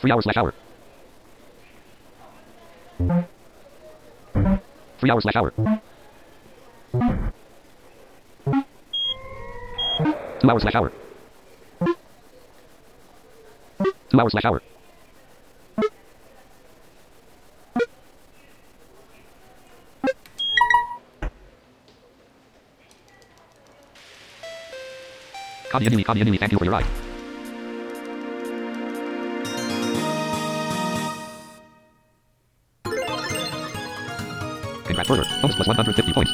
Three 0.00 0.12
hours 0.12 0.24
slash 0.24 0.36
hour. 0.36 0.54
Three 4.98 5.10
hours 5.10 5.22
slash 5.22 5.36
hour. 5.36 5.52
Two 10.40 10.50
hours 10.50 10.62
slash 10.62 10.74
hour. 10.74 10.92
Two 14.10 14.20
hours 14.20 14.32
slash 14.32 14.44
hour. 14.44 14.62
Connie 25.80 25.96
Anui, 25.96 26.04
Connie 26.04 26.20
Anui, 26.20 26.38
thank 26.38 26.52
you 26.52 26.58
for 26.58 26.64
your 26.64 26.74
ride. 26.74 26.84
Congrats 34.84 35.08
further. 35.08 35.24
Bonus 35.40 35.56
plus 35.56 35.66
150 35.66 36.12
points. 36.12 36.32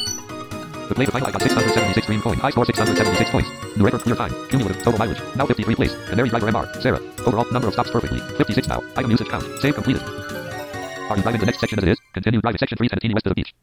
The 0.88 0.94
play 0.94 1.06
final 1.06 1.30
got 1.30 1.42
676 1.42 2.06
green 2.06 2.20
coin. 2.20 2.38
High 2.38 2.50
score 2.50 2.64
676 2.64 3.30
points. 3.30 3.48
Narrator 3.76 3.98
clear 3.98 4.16
time. 4.16 4.35
Cumulative 4.48 4.82
total 4.82 4.98
mileage. 4.98 5.22
Now 5.37 5.46
53 5.46 5.74
place. 5.76 5.94
Canary 6.09 6.28
driver 6.28 6.50
MR. 6.50 6.82
Sarah. 6.82 7.00
Overall 7.24 7.46
number 7.52 7.68
of 7.68 7.74
stops 7.74 7.90
perfectly. 7.90 8.18
56 8.18 8.66
now. 8.66 8.82
Item 8.96 9.12
usage 9.12 9.28
count. 9.28 9.44
Save 9.61 9.74
completed. 9.74 10.02
Are 10.02 11.16
you 11.16 11.22
driving 11.22 11.40
the 11.40 11.46
next 11.46 11.61
section 11.61 11.78
as 11.78 11.85
it 11.85 11.90
is? 11.90 12.00
Continue 12.14 12.40
driving 12.40 12.59
section 12.59 12.78
3 12.78 12.88
Sanatini 12.88 13.14
west 13.14 13.26
of 13.26 13.30
the 13.30 13.37
beach. 13.37 13.54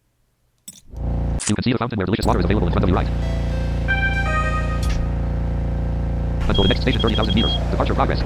You 1.49 1.55
can 1.55 1.63
see 1.63 1.73
the 1.73 1.77
fountain 1.77 1.97
where 1.97 2.05
delicious 2.05 2.25
water 2.25 2.39
is 2.39 2.45
available 2.45 2.67
in 2.67 2.73
front 2.73 2.83
of 2.83 2.89
you 2.89 2.95
right. 2.95 3.52
Until 6.47 6.63
the 6.63 6.69
next 6.69 6.81
station 6.81 7.01
30,000 7.01 7.33
meters. 7.33 7.53
Departure 7.71 7.95
progress. 7.95 8.19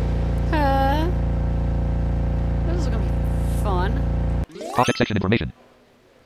Uh, 0.51 1.05
this 2.67 2.81
is 2.81 2.87
gonna 2.87 2.99
be 2.99 3.63
fun. 3.63 3.91
Check 4.85 4.97
section 4.97 5.17
information. 5.17 5.53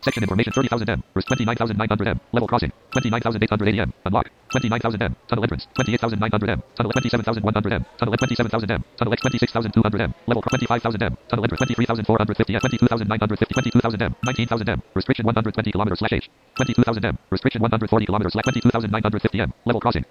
Section 0.02 0.24
information 0.24 0.52
30,000 0.54 0.90
M. 0.90 1.04
Risk 1.14 1.28
29,900 1.28 2.08
M. 2.08 2.20
Level 2.34 2.48
crossing. 2.48 2.72
29,880 2.92 3.80
M. 3.80 3.94
Unlock. 4.06 4.32
29,000 4.50 5.02
M. 5.02 5.16
Tunnel 5.28 5.44
entrance. 5.44 5.68
28,900 5.76 6.50
M. 6.50 6.64
Tunnel 6.76 6.92
27,100 6.92 7.74
M. 7.74 7.86
Tunnel 8.00 8.14
27,000 8.18 8.72
M. 8.72 8.84
Tunnel 8.98 9.14
X 9.14 9.22
26,200 9.22 10.02
M. 10.02 10.14
Level 10.26 10.42
25,000 10.42 11.04
M. 11.04 11.18
Tunnel 11.30 11.46
entrance 11.46 11.60
23,450 11.60 12.56
M. 12.56 12.62
22,950 12.62 13.54
22,000 13.54 14.02
M. 14.02 14.16
19,000 14.26 14.70
M. 14.70 14.82
Restriction 14.96 15.26
120 15.26 15.72
kilometers 15.72 16.00
slash 16.00 16.14
H. 16.14 16.30
22,000 16.56 17.06
M. 17.06 17.18
Restriction 17.30 17.62
140 17.62 18.06
kilometers 18.06 18.34
slash 18.34 18.44
22,950 18.44 19.40
M. 19.40 19.54
Level 19.66 19.82
crossing. 19.82 20.06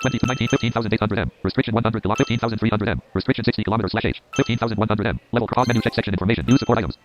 22, 0.00 0.26
19, 0.26 0.48
15,800 0.48 1.18
M. 1.18 1.30
Restriction 1.42 1.74
100 1.74 2.02
kilo 2.02 2.14
15,300 2.14 2.88
M. 2.88 3.02
Restriction 3.14 3.44
60 3.44 3.64
kilometers 3.64 3.92
slash 3.92 4.04
H. 4.04 4.22
15,100 4.36 5.06
M. 5.06 5.20
Level 5.32 5.46
cross 5.46 5.66
menu 5.68 5.82
check 5.82 5.94
section 5.94 6.14
information. 6.14 6.44
Use 6.48 6.58
support 6.60 6.78
items. 6.78 6.96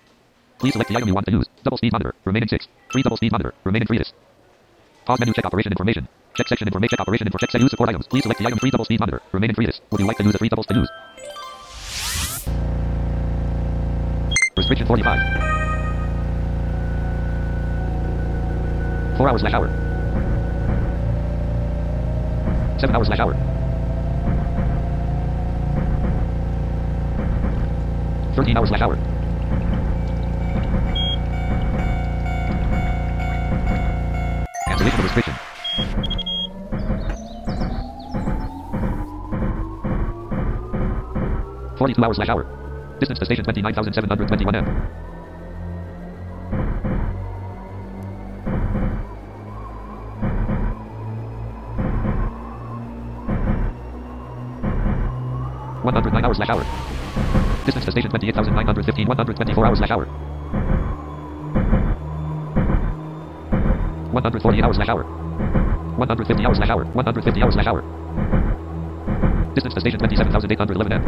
Please 0.60 0.72
select 0.72 0.90
the 0.90 0.96
item 0.96 1.10
you 1.10 1.14
want 1.14 1.26
to 1.26 1.32
use. 1.34 1.46
Double 1.64 1.78
speed 1.78 1.92
monitor. 1.92 2.16
Remaining 2.24 2.48
6. 2.48 2.68
3 2.92 3.04
double 3.04 3.18
speed 3.18 3.32
monitor. 3.32 3.54
Remaining 3.66 3.88
3 3.88 3.98
disc. 3.98 4.14
Pause 5.06 5.20
menu 5.20 5.34
check 5.34 5.46
operation 5.46 5.72
information. 5.72 6.08
Check 6.36 6.48
section 6.48 6.68
information. 6.68 6.92
Check 6.92 7.02
operation 7.02 7.28
info. 7.28 7.38
Check 7.38 7.52
set 7.52 7.62
use 7.62 7.72
support 7.72 7.90
items. 7.90 8.08
Please 8.08 8.24
select 8.24 8.40
the 8.40 8.48
item 8.48 8.60
3 8.60 8.72
double 8.72 8.86
speed 8.86 9.00
monitor. 9.00 9.22
Remaining 9.34 9.56
3 9.56 9.66
disc. 9.66 9.82
Would 9.92 10.00
you 10.00 10.08
like 10.08 10.18
to 10.18 10.24
use 10.24 10.36
a 10.36 10.38
3 10.38 10.50
doubles 10.50 10.68
to 10.68 10.74
use? 10.74 10.90
Restriction 14.58 14.88
45. 14.88 15.20
4 19.18 19.30
hours 19.30 19.42
slash 19.42 19.54
hour. 19.54 19.85
7 22.78 22.96
hours 22.96 23.08
slash 23.08 23.20
hour. 23.20 23.34
13 28.36 28.58
hours 28.58 28.70
slash 28.70 28.82
hour. 28.82 28.96
Cancellation 34.68 35.04
restriction. 35.04 35.34
Forty-two 41.78 42.04
hours 42.04 42.18
slash 42.18 42.30
hour. 42.30 42.46
Distance 43.00 43.20
to 43.20 43.26
station 43.26 43.44
twenty-nine 43.44 43.74
thousand 43.74 43.94
seven 43.94 44.10
hundred 44.10 44.28
twenty-one 44.28 44.56
m. 44.56 45.14
One 55.86 55.93
hundred 55.93 56.13
nine 56.13 56.26
hours 56.26 56.38
slash 56.38 56.50
hour. 56.50 56.65
Distance 57.63 57.86
to 57.86 57.91
station 57.91 58.10
twenty-eight 58.10 58.34
thousand 58.34 58.56
nine 58.56 58.65
hundred 58.65 58.86
fifteen. 58.86 59.08
One 59.08 59.17
hundred 59.17 59.36
twenty-four 59.36 59.67
hours 59.67 59.78
slash 59.78 59.91
hour. 59.91 60.06
One 64.10 64.24
hundred 64.24 64.41
forty 64.41 64.63
hours 64.63 64.78
slash 64.78 64.89
hour. 64.89 65.04
One 65.04 66.08
hundred 66.08 66.26
fifty 66.26 66.43
hours 66.43 66.58
slash 66.58 66.69
hour. 66.71 66.86
One 66.86 67.06
hundred 67.06 67.24
fifty 67.24 67.43
hours 67.43 67.54
slash 67.54 67.67
hour. 67.67 67.84
Distance 69.54 69.76
to 69.76 69.80
station 69.80 70.00
twenty-seven 70.00 70.34
thousand 70.34 70.52
eight 70.52 70.58
hundred 70.58 70.76
eleven 70.76 70.93
m. 70.93 71.04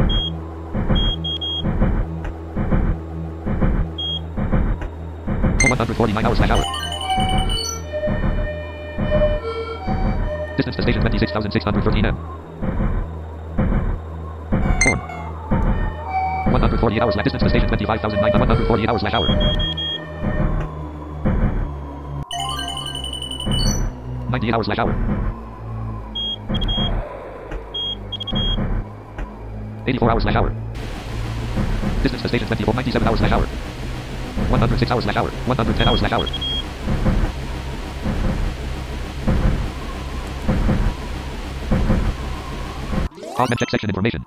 149 5.67 6.25
hours 6.25 6.37
slash 6.37 6.51
hour. 6.51 6.63
Distance 10.55 10.75
to 10.75 10.81
station 10.83 11.01
26,613 11.01 12.05
m. 12.05 12.46
148 16.77 17.01
hours 17.01 17.13
slash 17.15 17.23
distance 17.23 17.41
to 17.41 17.49
station 17.49 17.67
25,900 17.67 18.37
148 18.37 18.89
hours 18.89 19.01
slash 19.01 19.13
hour. 19.13 19.27
98 24.29 24.53
hours 24.53 24.65
slash 24.67 24.77
hour. 24.77 24.93
84 29.87 30.11
hours 30.11 30.23
slash 30.23 30.35
hour. 30.35 30.53
Distance 32.03 32.21
to 32.21 32.27
station 32.27 32.47
24, 32.47 32.73
97 32.75 33.07
hours 33.07 33.19
slash 33.19 33.31
hour. 33.31 33.45
106 33.47 34.91
hours 34.91 35.03
slash 35.03 35.15
hour. 35.15 35.29
110 35.49 35.87
hours 35.87 35.99
slash 35.99 36.11
hour. 36.11 36.27
Pause 43.35 43.49
and 43.49 43.59
check 43.59 43.69
section 43.71 43.89
information. 43.89 44.26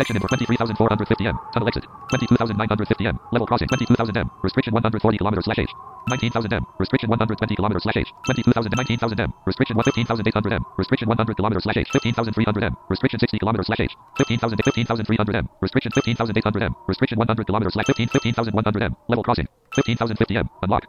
Section 0.00 0.16
info 0.16 0.28
23,450 0.28 1.26
m. 1.26 1.36
Tunnel 1.52 1.68
exit. 1.68 1.84
22,950 2.08 3.04
m. 3.06 3.18
Level 3.32 3.46
crossing 3.46 3.68
22,000 3.68 4.16
m. 4.16 4.30
Restriction 4.42 4.72
140 4.72 5.18
kilometers 5.18 5.44
slash 5.44 5.58
h. 5.58 5.68
19,000 6.08 6.52
m. 6.54 6.64
Restriction 6.80 7.10
120 7.10 7.54
kilometers 7.54 7.82
slash 7.82 7.96
h. 7.98 8.08
22,000 8.24 8.72
19,000 8.74 9.20
m. 9.20 9.30
Restriction 9.44 9.76
15,800 9.76 10.52
m. 10.56 10.64
Restriction 10.78 11.06
100 11.06 11.36
kilometers 11.36 11.64
slash 11.64 11.76
h. 11.76 11.88
15,300 11.92 12.64
m. 12.64 12.74
Restriction 12.88 13.20
60 13.20 13.38
kilometers 13.38 13.66
slash 13.66 13.80
h. 13.80 13.92
15,000 14.16 14.56
15,300 14.64 15.36
m. 15.36 15.48
Restriction 15.60 15.92
15,800 15.92 16.62
m. 16.62 16.74
Restriction 16.88 17.18
100 17.18 17.46
kilometers 17.46 17.72
slash 17.74 17.86
15 17.92 18.08
15,100 18.08 18.82
m. 18.82 18.96
Level 19.08 19.22
crossing 19.22 19.48
15,050 19.76 20.36
m. 20.38 20.48
Unlock. 20.62 20.84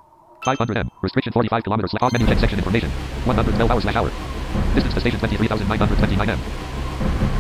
500 0.46 0.78
m. 0.78 0.88
Restriction 1.04 1.34
45 1.34 1.64
kilometers. 1.64 1.92
Pause 2.00 2.14
menu 2.14 2.28
check 2.28 2.40
section 2.40 2.60
information. 2.60 2.90
112 3.28 3.72
hours 3.72 3.84
slash 3.84 3.96
hour. 3.98 4.10
Distance 4.74 4.94
to 4.96 5.02
station 5.02 5.20
23,929 5.20 6.30
m. 6.30 7.31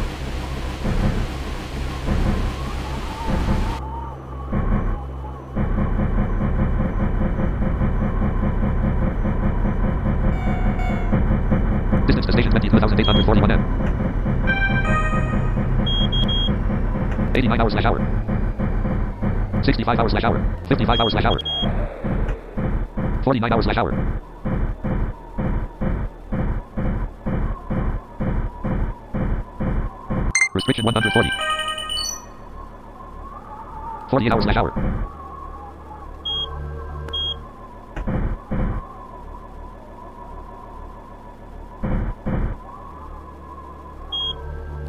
89 17.52 17.60
hours 17.60 17.74
slash 17.74 17.86
hour. 17.86 18.00
65 19.64 20.00
hours 20.00 20.12
slash 20.12 20.24
hour. 20.24 20.64
55 20.70 21.00
hours 21.02 21.12
slash 21.12 21.26
hour. 21.26 21.38
49 23.24 23.52
hours 23.52 23.66
slash 23.66 23.78
hour. 23.78 23.92
Restriction 30.54 30.86
140. 30.86 31.30
48 34.10 34.32
hours 34.32 34.44
slash 34.46 34.56
hour. 34.56 35.02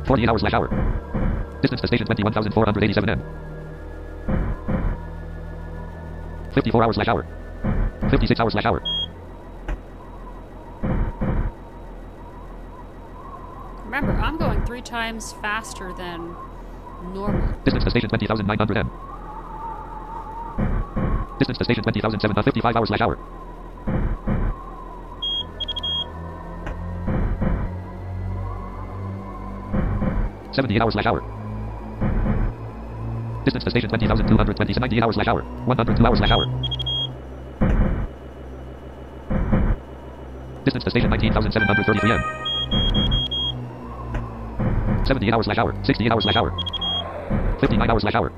Forty-eight 0.07 0.29
hours 0.29 0.40
slash 0.42 0.53
hour. 0.53 1.32
Distance 1.62 1.81
to 1.81 1.87
station 1.87 2.07
twenty-one 2.07 2.33
thousand 2.33 2.53
four 2.53 2.64
hundred 2.64 2.83
eighty-seven 2.83 3.09
m. 3.09 3.22
Fifty-four 6.55 6.83
hours 6.83 6.96
slash 6.96 7.07
hour. 7.07 7.25
Fifty-six 8.11 8.40
hours 8.40 8.53
slash 8.53 8.64
hour. 8.64 8.83
Remember, 13.85 14.12
I'm 14.20 14.37
going 14.38 14.66
three 14.66 14.83
times 14.83 15.35
faster 15.40 15.92
than 15.92 16.35
normal. 17.14 17.55
Distance 17.64 17.85
to 17.85 17.90
station 17.90 18.09
twenty 18.09 18.27
thousand 18.27 18.46
nine 18.46 18.59
hundred 18.59 18.79
m. 18.79 18.90
Distance 21.38 21.59
to 21.59 21.64
station 21.64 21.85
twenty 21.85 22.01
thousand 22.01 22.18
seven 22.18 22.35
hundred 22.35 22.46
fifty-five 22.46 22.75
hours 22.75 22.88
slash 22.88 23.01
hour. 23.01 23.16
Seventy-eight 30.53 30.83
hours 30.83 30.94
slash 30.94 31.07
hour. 31.07 31.32
Distance 33.44 33.64
to 33.64 33.70
station 33.70 33.88
twenty 33.88 34.07
thousand 34.07 34.28
two 34.28 34.37
hundred 34.37 34.55
twenty 34.55 34.72
ninety-eight 34.78 35.02
hours 35.02 35.14
slash 35.16 35.26
hour. 35.26 35.42
One 35.66 35.76
hundred 35.76 35.96
two 35.96 36.07
hours 36.07 36.18
slash 36.18 36.31
hour. 36.31 36.46
Distance 40.64 40.85
to 40.85 40.90
station 40.90 41.11
nineteen 41.11 41.33
thousand 41.33 41.50
seven 41.50 41.66
hundred 41.66 41.87
thirty-three 41.87 42.12
m. 42.12 42.22
Seventy-eight 45.05 45.35
hours 45.35 45.46
slash 45.46 45.59
hour. 45.59 45.74
Sixty-eight 45.83 46.12
hours 46.12 46.22
slash 46.22 46.37
hour. 46.37 46.52
Fifty-nine 47.59 47.90
hours 47.90 48.02
slash 48.02 48.14
hour. 48.14 48.31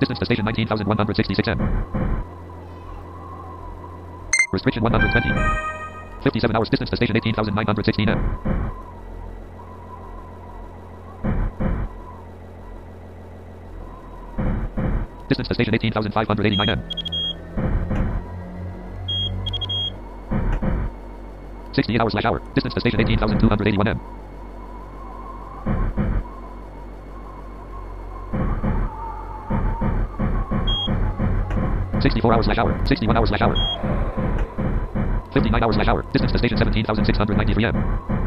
Distance 0.00 0.18
to 0.20 0.24
station 0.26 0.44
19,166 0.44 1.48
m. 1.48 1.58
Restriction 4.52 4.82
120. 4.82 6.22
57 6.22 6.56
hours 6.56 6.68
distance 6.68 6.90
to 6.90 6.96
station 6.96 7.16
18,916 7.16 8.08
m. 8.08 8.87
Distance 15.28 15.48
to 15.48 15.54
station 15.54 15.74
18,589 15.74 16.68
m. 16.70 16.82
68 21.74 22.00
hours 22.00 22.12
slash 22.12 22.24
hour. 22.24 22.40
Distance 22.54 22.74
to 22.74 22.80
station 22.80 23.00
18,281 23.00 23.88
m. 23.88 24.00
Sixty-four 32.00 32.32
hours 32.32 32.46
slash 32.46 32.58
hour. 32.58 32.86
Sixty-one 32.86 33.16
hours 33.16 33.28
slash 33.28 33.42
hour. 33.42 33.54
Fifty-nine 35.34 35.62
hours 35.62 35.74
slash 35.74 35.88
hour. 35.88 36.02
Distance 36.12 36.32
to 36.32 36.38
station 36.38 36.56
seventeen 36.56 36.84
thousand 36.84 37.04
six 37.04 37.18
hundred 37.18 37.36
ninety-three 37.36 37.64
m. 37.64 38.17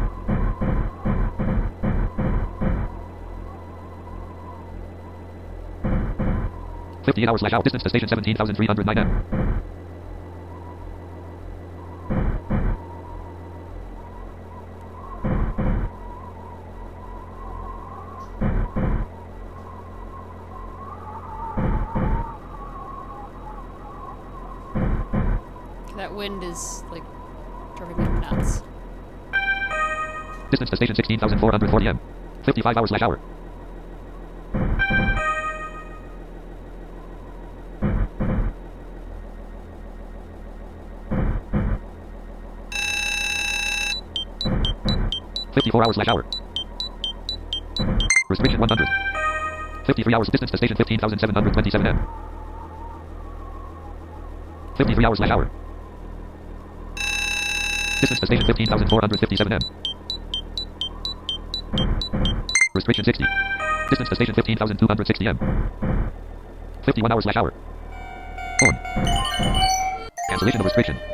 Fifty-eight 7.22 7.30
hours 7.30 7.40
slash 7.40 7.52
hour. 7.52 7.62
Distance 7.62 7.82
to 7.84 7.88
station 7.88 8.08
seventeen 8.08 8.36
thousand 8.36 8.56
three 8.56 8.66
hundred 8.66 8.84
nine 8.84 8.98
m. 8.98 9.06
That 25.96 26.12
wind 26.12 26.42
is 26.42 26.82
like 26.90 27.04
driving 27.76 27.98
me 27.98 28.20
nuts. 28.20 28.62
Distance 30.50 30.70
to 30.70 30.76
station 30.76 30.96
sixteen 30.96 31.20
thousand 31.20 31.38
four 31.38 31.52
hundred 31.52 31.70
forty 31.70 31.86
m. 31.86 32.00
Fifty-five 32.44 32.76
hours 32.76 32.88
slash 32.88 33.02
hour. 33.02 33.20
Hours 45.92 45.96
slash 45.96 46.08
hour. 46.08 46.24
Restriction 48.28 48.60
100. 48.60 48.88
53 49.86 50.14
hours. 50.14 50.28
Distance 50.28 50.50
to 50.50 50.56
station 50.56 50.76
15,727 50.76 51.86
m. 51.86 52.06
53 54.76 55.04
hours 55.04 55.18
slash 55.18 55.30
hour. 55.30 55.50
Distance 58.00 58.20
to 58.20 58.26
station 58.26 58.46
15,457 58.46 59.52
m. 59.52 59.60
Restriction 62.74 63.04
60. 63.04 63.24
Distance 63.90 64.08
to 64.08 64.14
station 64.14 64.34
15,260 64.34 65.26
m. 65.26 65.38
51 66.84 67.12
hours 67.12 67.24
slash 67.24 67.36
hour. 67.36 67.52
On. 68.62 68.74
Cancellation 70.30 70.60
of 70.60 70.64
restriction. 70.64 71.11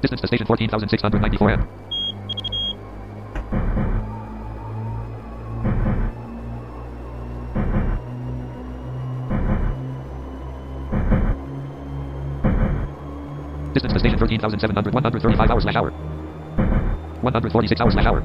Distance 0.00 0.22
to 0.22 0.26
station 0.28 0.46
14,694 0.46 1.50
m. 1.50 1.68
Distance 13.74 13.92
to 13.92 13.98
station 14.00 14.18
13,700, 14.18 14.94
135 14.94 15.50
hours 15.50 15.62
slash 15.64 15.76
hour. 15.76 15.90
146 17.20 17.80
hours 17.82 17.92
slash 17.92 18.06
hour. 18.06 18.20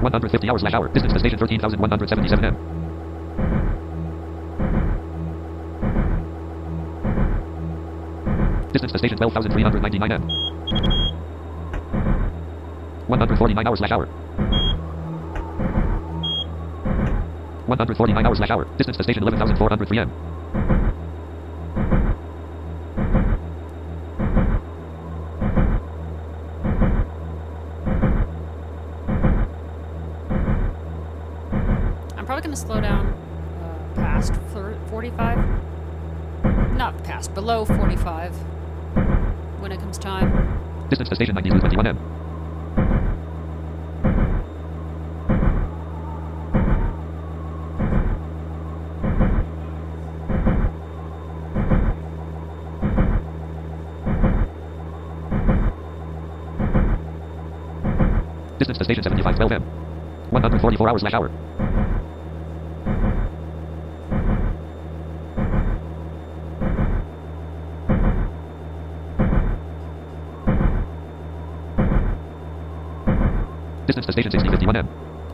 150 0.00 0.48
hours 0.48 0.60
slash 0.60 0.74
hour. 0.74 0.88
Distance 0.94 1.12
to 1.12 1.18
station 1.18 1.38
13,177 1.38 2.44
m. 2.44 2.54
Distance 8.72 8.92
to 8.92 8.98
station 8.98 9.18
12,399 9.18 10.12
m. 10.12 10.51
149 13.42 13.66
hours 13.66 13.78
slash 13.78 13.90
hour. 13.90 14.06
149 17.66 18.26
hours 18.26 18.38
slash 18.38 18.50
hour. 18.50 18.64
Distance 18.76 18.96
to 18.96 19.02
station 19.02 19.22
11,403 19.24 19.98
m. 19.98 20.12
I'm 32.16 32.26
probably 32.26 32.42
going 32.42 32.54
to 32.54 32.56
slow 32.56 32.80
down 32.80 33.06
uh, 33.08 33.94
past 33.96 34.34
thir- 34.52 34.78
45. 34.88 35.38
Not 36.76 37.02
past, 37.04 37.34
below 37.34 37.64
45 37.64 38.34
when 39.60 39.72
it 39.72 39.80
comes 39.80 39.98
time. 39.98 40.30
Distance 40.88 41.08
to 41.08 41.14
station 41.16 41.34
9221 41.34 41.86
m. 41.86 42.22
Distance 58.58 58.78
to 58.78 58.84
station 58.84 59.02
7512 59.02 59.52
m. 59.52 59.62
144 60.92 60.94
hours 60.94 61.00
slash 61.00 61.14
hour. 61.14 61.28
Distance 73.86 74.06
to 74.06 74.12
station 74.12 74.30
6051 74.30 74.76
m. 74.76 74.86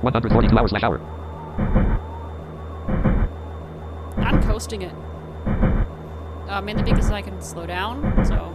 142 0.03 0.59
hours 0.59 0.71
slash 0.71 0.83
hour. 0.83 1.01
I'm 4.19 4.43
coasting 4.43 4.83
it. 4.83 4.95
Uh, 6.49 6.63
mainly 6.63 6.83
because 6.83 7.11
I 7.11 7.21
can 7.23 7.41
slow 7.43 7.67
down, 7.67 8.03
so. 8.25 8.55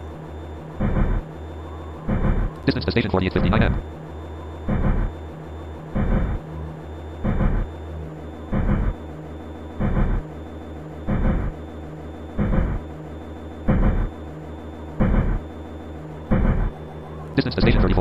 Distance 2.66 2.84
to 2.86 2.90
station 2.90 3.10
4859 3.10 3.62
m. 3.62 4.03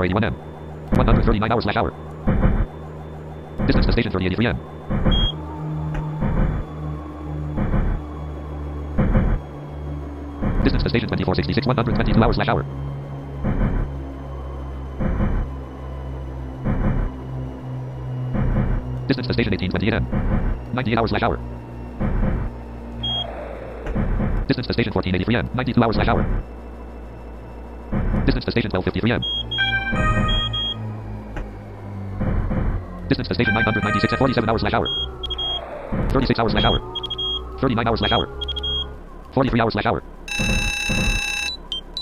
Distance 0.03 0.11
to 0.11 0.11
station 0.11 0.11
3481 0.11 0.23
m. 0.23 0.35
139 0.97 1.51
hours 1.51 1.63
slash 1.63 1.77
hour. 1.77 1.91
Distance 3.65 3.85
to 3.85 3.91
station 3.93 4.11
3083 4.11 4.47
m. 4.47 4.57
Distance 10.63 10.83
to 10.83 10.89
station 10.89 11.07
2466 11.07 11.67
122 11.67 12.23
hours 12.23 12.35
slash 12.35 12.49
hour. 12.49 12.63
Distance 19.07 19.27
to 19.27 19.33
station 19.33 19.51
1828 19.55 19.93
m. 19.93 20.03
98 20.73 20.97
hours 20.97 21.09
slash 21.11 21.23
hour. 21.23 21.37
Distance 24.47 24.67
to 24.67 24.73
station 24.73 24.91
1483 24.91 25.35
m. 25.35 25.49
92 25.55 25.83
hours 25.83 25.95
slash 25.95 26.07
hour. 26.07 26.23
Distance 28.25 28.45
to 28.45 28.51
station 28.51 28.71
1253 28.71 29.62
Distance 33.23 33.39
to 33.39 33.43
station 33.45 33.53
996 33.55 34.11
at 34.11 34.19
47 34.19 34.49
hours 34.49 34.61
slash 34.61 34.73
hour. 34.73 34.87
36 36.11 36.39
hours 36.39 36.51
slash 36.51 36.65
hour. 36.65 36.79
39 37.61 37.87
hours 37.87 37.99
slash 37.99 38.11
hour. 38.11 38.27
43 39.31 39.61
hours 39.61 39.71
slash 39.71 39.85
hour. 39.85 40.03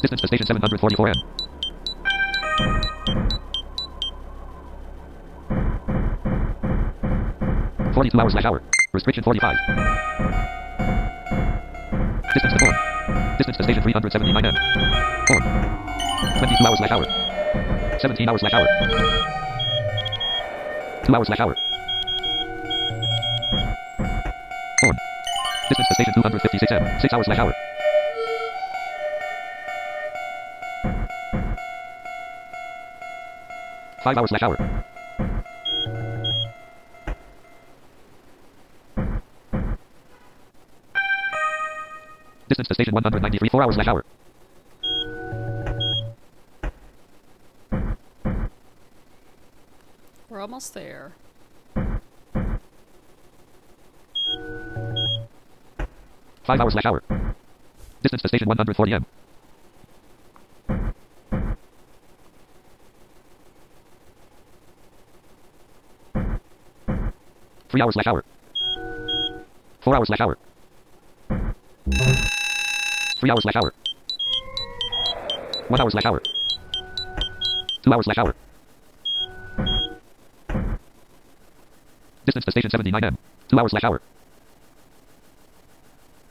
Distance 0.02 0.22
to 0.22 0.28
station 0.28 0.48
744 0.48 1.08
m. 1.10 1.14
Forty-two 7.94 8.20
hours 8.20 8.32
slash 8.34 8.46
hour. 8.46 8.64
Restriction 8.92 9.24
forty-five. 9.24 9.58
Distance 12.34 12.54
to 12.54 12.60
form. 12.66 12.76
Distance 13.38 13.58
to 13.58 13.64
station 13.64 13.84
three 13.84 13.94
hundred 13.94 14.12
seventy-nine 14.12 14.46
m. 14.46 14.56
Form. 15.28 15.44
Twenty-two 16.40 16.66
hours 16.66 16.80
slash 16.80 16.92
hour. 16.92 17.06
Seventeen 18.00 18.28
hours 18.28 18.42
slash 18.42 18.54
hour. 18.54 19.41
Two 21.04 21.16
hours 21.16 21.28
slash 21.28 21.40
hour. 21.40 21.56
Form. 24.82 24.98
Distance 25.70 25.88
to 25.88 25.94
station 25.96 26.14
two 26.14 26.22
hundred 26.22 26.42
fifty-six 26.42 26.72
m. 26.72 27.00
Six 27.02 27.14
hours 27.14 27.26
slash 27.26 27.40
hour. 27.40 27.54
Five 34.04 34.18
hours 34.18 34.30
slash 34.30 34.44
hour. 34.44 34.58
Distance 42.48 42.68
to 42.68 42.74
station 42.74 42.94
193, 42.94 43.50
4 43.50 43.64
hours 43.64 43.76
slash 43.76 43.88
hour. 43.88 44.04
There. 50.70 51.12
Five 56.44 56.60
hours 56.62 56.74
slash 56.74 56.86
hour. 56.86 57.02
Distance 58.04 58.22
to 58.22 58.28
station 58.28 58.48
140 58.48 58.94
m. 58.94 59.06
Three 67.70 67.82
hours 67.82 67.96
slash 67.96 68.08
hour. 68.08 68.24
Four 69.82 69.96
hours 69.96 70.08
slash 70.08 70.22
hour. 70.22 70.38
Three 73.20 73.32
hours 73.32 73.42
slash 73.42 73.56
hour. 73.56 73.74
One 75.70 75.82
hour 75.82 75.90
slash 75.90 76.06
hour. 76.06 76.22
Two 77.82 77.94
hours 77.94 78.06
slash 78.06 78.18
hour. 78.20 78.36
Distance 82.32 82.46
to 82.46 82.52
station 82.52 82.70
79 82.70 83.04
m. 83.04 83.18
Two 83.50 83.60
hours 83.60 83.72
slash 83.72 83.84
hour. 83.84 84.02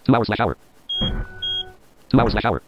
Two 0.06 0.14
hours 0.14 0.26
slash 0.28 0.40
hour. 0.40 0.56
Two 2.08 2.18
hours 2.18 2.32
slash 2.32 2.44
hour. 2.46 2.62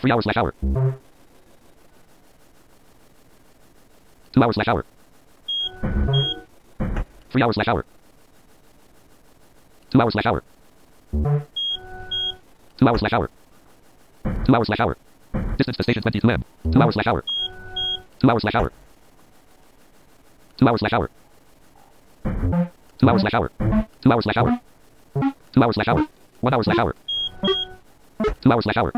Three 0.00 0.12
hours 0.12 0.24
slash 0.24 0.36
hour. 0.36 0.54
Two 4.34 4.42
hours 4.42 4.54
slash 4.54 4.68
hour. 4.68 4.84
Three 7.32 7.42
hours 7.42 7.54
slash 7.54 7.68
hour. 7.68 7.86
Two 9.90 10.02
hours 10.02 10.12
slash 10.12 10.26
hour. 10.26 10.42
Two 12.76 12.86
hours 12.86 13.00
slash 13.00 13.12
hour. 13.14 13.30
Two 14.54 14.58
hours 14.58 14.66
slash 14.68 14.78
hour. 14.78 14.96
Distance 15.56 15.76
to 15.78 15.82
station 15.82 16.02
22 16.02 16.30
m. 16.30 16.44
Two 16.70 16.80
hours 16.80 16.94
slash 16.94 17.08
hour. 17.08 17.24
Two 18.20 18.30
hours 18.30 18.42
slash 18.42 18.54
hour. 18.54 18.70
Two 20.58 20.68
hours 20.68 20.78
slash 20.78 20.92
hour. 20.92 21.10
Two 22.22 23.08
hours 23.08 23.20
slash 23.22 23.34
hour. 23.34 23.50
Two 24.00 24.12
hours 24.12 24.22
slash 24.22 24.36
hour. 24.36 24.60
Two 25.52 25.62
hours 25.64 25.74
slash 25.74 25.88
hour. 25.88 26.06
One 26.40 26.54
hour 26.54 26.62
slash 26.62 26.78
hour. 26.78 26.94
Two 28.42 28.52
hours 28.52 28.62
slash 28.62 28.76
hour. 28.76 28.92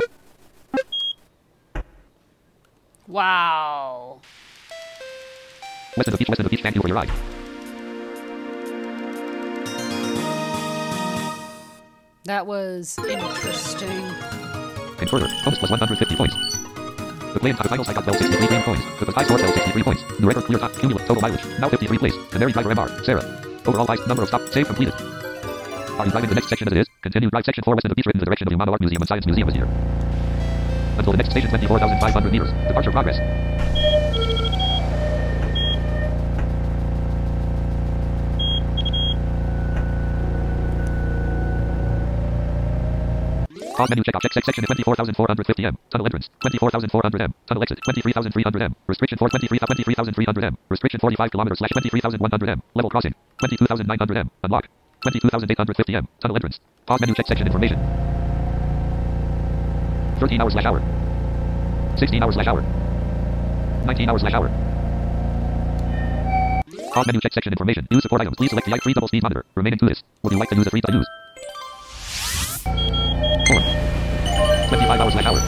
Wow. 3.07 4.21
West 5.97 6.09
end 6.09 6.13
of 6.13 6.19
beach, 6.19 6.29
west 6.29 6.41
end 6.41 6.47
of 6.49 6.51
beach, 6.51 6.61
thank 6.63 6.75
you 6.75 6.83
for 6.83 6.89
your 6.89 6.97
ride. 6.97 7.11
That 12.25 12.47
was 12.47 12.99
interesting. 12.99 14.46
And 14.99 15.11
further, 15.11 15.29
bonus 15.45 15.59
plus 15.59 15.71
150 15.71 16.17
points. 16.17 16.35
The 17.37 17.41
play 17.41 17.51
entire 17.51 17.69
title 17.69 17.85
site 17.85 17.97
got 17.97 18.07
well 18.07 18.17
63 18.17 18.47
green 18.49 18.63
coins. 18.63 18.81
The 18.99 19.13
high 19.13 19.25
score 19.25 19.39
fell 19.39 19.53
63 19.53 19.83
points. 19.83 20.03
New 20.19 20.27
record 20.27 20.45
clear 20.45 20.59
top. 20.59 20.73
Cumulative 20.73 21.07
total 21.07 21.21
mileage. 21.21 21.45
Now 21.61 21.69
53 21.69 21.99
place. 21.99 22.15
Canary 22.31 22.53
driver 22.53 22.75
MR. 22.75 23.05
Sarah. 23.05 23.25
Overall 23.67 23.87
highest 23.87 24.09
number 24.09 24.23
of 24.23 24.29
stop. 24.29 24.41
Save 24.49 24.67
completed. 24.67 24.95
Are 26.01 26.07
you 26.07 26.13
driving 26.13 26.31
the 26.31 26.35
next 26.35 26.49
section 26.49 26.69
as 26.69 26.73
it 26.73 26.79
is? 26.81 26.89
Continue 27.03 27.29
drive 27.29 27.45
section 27.45 27.63
4 27.63 27.75
west 27.75 27.85
end 27.85 27.93
of 27.93 27.97
beach 27.97 28.07
in 28.07 28.19
the 28.19 28.25
direction 28.25 28.49
of 28.49 28.51
the 28.51 28.57
Umano 28.57 28.73
Art 28.73 28.81
Museum 28.81 29.03
and 29.03 29.09
Science 29.09 29.27
Museum 29.27 29.49
is 29.49 29.55
here. 29.55 29.69
Until 30.97 31.13
the 31.13 31.19
next 31.19 31.31
station 31.31 31.51
24,500 31.51 32.33
meters. 32.33 32.53
Departure 32.69 32.93
progress. 32.93 33.21
Pause 43.77 43.91
menu 43.91 44.05
check 44.05 44.17
check, 44.23 44.33
section 44.33 44.65
24,450 44.65 45.65
m. 45.67 45.77
Tunnel 45.91 46.07
entrance 46.07 46.31
24,400 46.41 47.21
m. 47.21 47.35
Tunnel 47.47 47.63
exit 47.63 47.79
23,300 47.85 48.63
m. 48.63 48.75
Restriction 48.89 49.19
for 49.19 49.29
23 49.29 49.59
23,300 49.59 50.45
m. 50.45 50.57
Restriction 50.71 50.99
45 50.99 51.31
kilometers 51.31 51.59
slash 51.59 51.71
23,100 51.77 52.49
m. 52.49 52.63
Level 52.75 52.89
crossing 52.89 53.13
22,900 53.39 54.17
m. 54.17 54.31
Unlock 54.45 54.65
22,850 55.03 55.95
m. 55.95 56.09
Tunnel 56.21 56.37
entrance. 56.37 56.59
Pause 56.87 57.01
menu 57.03 57.15
check 57.15 57.27
section 57.27 57.47
information. 57.47 57.77
13 60.21 60.41
hours 60.41 60.55
slash 60.55 60.65
hour. 60.65 60.81
16 62.01 62.23
hours 62.23 62.35
slash 62.35 62.47
hour. 62.47 62.63
19 63.85 64.09
hours 64.09 64.23
slash 64.23 64.33
hour. 64.33 64.49
Pause 66.97 67.07
menu 67.09 67.21
check 67.21 67.35
section 67.35 67.53
information. 67.53 67.87
Use 67.91 68.01
support 68.01 68.23
items. 68.23 68.39
Please 68.39 68.49
select 68.49 68.65
the 68.65 68.73
i3 68.73 68.95
double 68.95 69.09
speed 69.09 69.23
monitor. 69.23 69.45
Remaining 69.55 69.79
to 69.79 69.85
this. 69.85 70.03
Would 70.23 70.33
you 70.33 70.39
like 70.39 70.49
to 70.49 70.57
use 70.57 70.67
a 70.67 70.71
free 70.71 70.81
to 70.81 70.93
use? 70.93 71.09
4. 74.97 74.99
25 74.99 75.01
hours 75.01 75.13
slash 75.13 75.27
hour. 75.27 75.41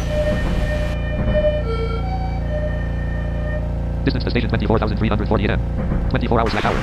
Distance 4.05 4.25
to 4.25 4.31
station 4.31 4.49
24,348 4.49 5.51
m. 5.51 5.61
24 6.11 6.41
hours 6.41 6.53
slash 6.53 6.65
hour. 6.65 6.75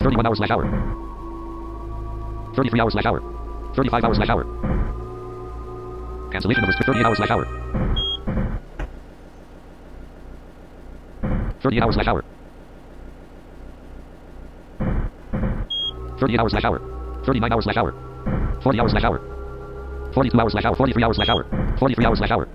Thirty-one 0.00 0.26
hours 0.26 0.38
slash 0.38 0.50
hour. 0.50 0.64
Thirty-three 2.54 2.80
hours 2.80 2.92
slash 2.94 3.04
hour. 3.04 3.20
Thirty-five 3.74 4.04
hours 4.04 4.16
slash 4.16 4.28
hour. 4.30 4.44
Cancellation 6.32 6.64
of 6.64 6.70
thirty-eight 6.86 7.04
hours 7.04 7.18
slash 7.18 7.30
hour. 7.30 7.46
Thirty-eight 11.60 11.82
hours 11.82 11.94
slash 11.94 12.06
hour. 12.06 12.24
Thirty-eight 16.18 16.40
hours 16.40 16.52
slash 16.52 16.64
hour. 16.64 16.80
Thirty-nine 17.24 17.52
hours 17.52 17.64
slash 17.64 17.76
hour. 17.76 17.94
Forty 18.62 18.78
hours 18.78 18.92
slash 18.92 19.04
hour. 19.04 19.20
Forty-two 20.12 20.40
hours 20.40 20.52
slash 20.52 20.64
hour. 20.64 20.76
Forty-three 20.76 21.04
hours 21.04 21.16
slash 21.16 21.28
hour. 21.28 21.76
Forty-three 21.78 22.04
hours 22.04 22.18
slash 22.18 22.30
hour. 22.30 22.48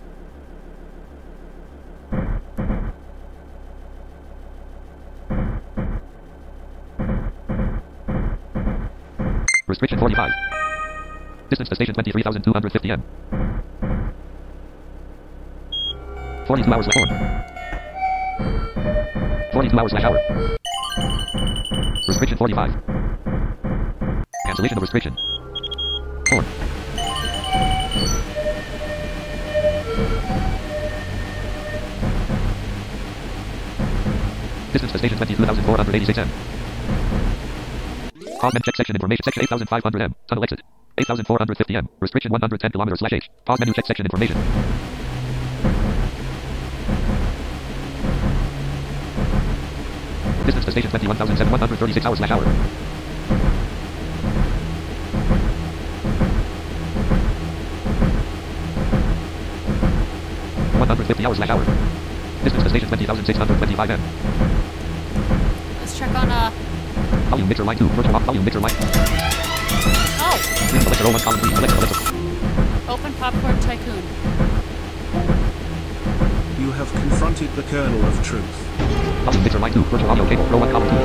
Restriction 9.67 9.99
45. 9.99 10.31
Distance 11.49 11.69
to 11.69 11.75
station 11.75 11.93
23,250 11.95 12.91
m. 12.91 13.03
42 16.47 16.73
hours 16.73 16.85
slash 16.85 16.97
hour. 16.97 17.07
42 19.53 19.79
hours 19.79 19.91
slash 19.91 20.03
hour. 20.03 20.64
Restriction 22.45 22.71
45. 22.77 23.25
Cancellation 24.45 24.77
of 24.77 24.81
restriction. 24.81 25.15
4. 26.29 26.41
Distance 34.73 34.91
to 34.91 34.97
station 34.99 35.17
22,486 35.17 36.17
m. 36.19 36.29
Pause 38.39 38.53
check 38.63 38.75
section 38.75 38.95
information. 38.95 39.23
Section 39.23 39.41
8,500 39.43 40.01
m. 40.01 40.15
Tunnel 40.27 40.43
exit. 40.43 40.61
8,450 40.99 41.75
m. 41.75 41.89
Restriction 41.99 42.31
110 42.31 42.71
kilometers 42.71 42.99
slash 42.99 43.13
h. 43.13 43.29
Pause 43.45 43.59
menu 43.61 43.73
check 43.73 43.87
section 43.87 44.05
information. 44.05 44.37
Distance 50.65 50.91
to 50.91 50.97
station 50.97 51.15
21,736 51.15 52.05
hours 52.05 52.17
slash 52.17 52.31
hour. 52.31 52.43
One 60.77 60.87
hundred 60.87 61.07
fifty 61.07 61.25
hours 61.25 61.37
slash 61.37 61.49
hour. 61.49 61.63
Distance 62.43 62.63
to 62.63 62.69
station 62.69 62.87
twenty 62.89 63.05
thousand 63.05 63.25
six 63.25 63.37
hundred 63.37 63.57
twenty-five 63.57 63.89
m. 63.91 64.01
Let's 65.79 65.97
check 65.97 66.13
on, 66.15 66.29
uh, 66.29 66.51
Volume 67.29 67.47
mixer 67.47 67.63
line 67.63 67.77
two. 67.77 67.87
Virtual 67.89 68.19
volume 68.19 68.43
mixer 68.43 68.59
line. 68.59 68.73
oh, 70.19 70.37
Green 70.71 70.83
Alexa 70.83 71.03
row 71.03 71.11
one 71.11 71.21
column 71.21 71.39
three. 71.39 71.53
Alexa 71.53 71.77
Alexa. 71.77 71.95
Open 72.89 73.13
Popcorn 73.13 73.59
Tycoon. 73.61 74.03
You 76.59 76.71
have 76.71 76.91
confronted 76.91 77.51
the 77.55 77.63
kernel 77.63 78.03
of 78.05 78.23
truth. 78.23 78.74
Volume 79.25 79.43
mixer 79.43 79.59
line 79.59 79.73
two. 79.73 79.81
Virtual 79.89 80.11
audio 80.11 80.25
cable. 80.29 80.45
Row 80.45 80.59
one 80.59 80.71
column 80.71 80.89
two. 80.89 81.01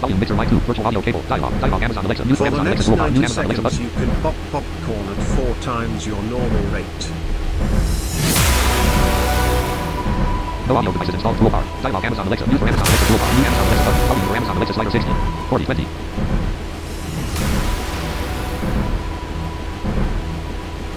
Volume 0.00 0.18
mixer 0.18 0.34
line 0.34 0.48
two. 0.50 0.58
Virtual 0.66 0.86
audio 0.86 1.00
cable. 1.00 1.22
Dialog. 1.28 1.52
Dialog. 1.60 1.82
Amazon 1.82 2.04
Alexa. 2.06 2.24
News 2.24 2.38
For 2.38 2.46
Amazon 2.48 2.66
Alexa. 2.66 2.90
Toolbar. 2.90 3.12
New 3.12 3.22
Amazon 3.22 3.44
Alexa 3.44 3.62
button. 3.62 3.82
you 3.82 3.90
can 3.90 4.10
pop 4.20 4.34
popcorn 4.50 5.06
at 5.14 5.20
four 5.38 5.54
times 5.62 6.06
your 6.06 6.20
normal 6.26 6.64
rate. 6.74 7.02
No 10.66 10.76
audio 10.76 10.90
devices 10.90 11.14
installed. 11.14 11.36
Toolbar. 11.38 11.62
Dialog. 11.82 12.04
Amazon 12.04 12.26
Alexa. 12.26 12.46
News 12.50 12.58
for 12.58 12.66
Amazon 12.66 12.86
Alexa. 12.86 13.06
Toolbar. 13.06 13.30
New 13.38 13.46
Amazon 13.46 13.66
Alexa 13.70 13.84
button. 13.86 14.06
Volume 14.10 14.26
for 14.26 14.34
Amazon 14.34 14.56
Alexa 14.56 14.74
slider 14.74 14.90
60. 14.90 15.10
40 15.48 15.64
20. 15.64 15.86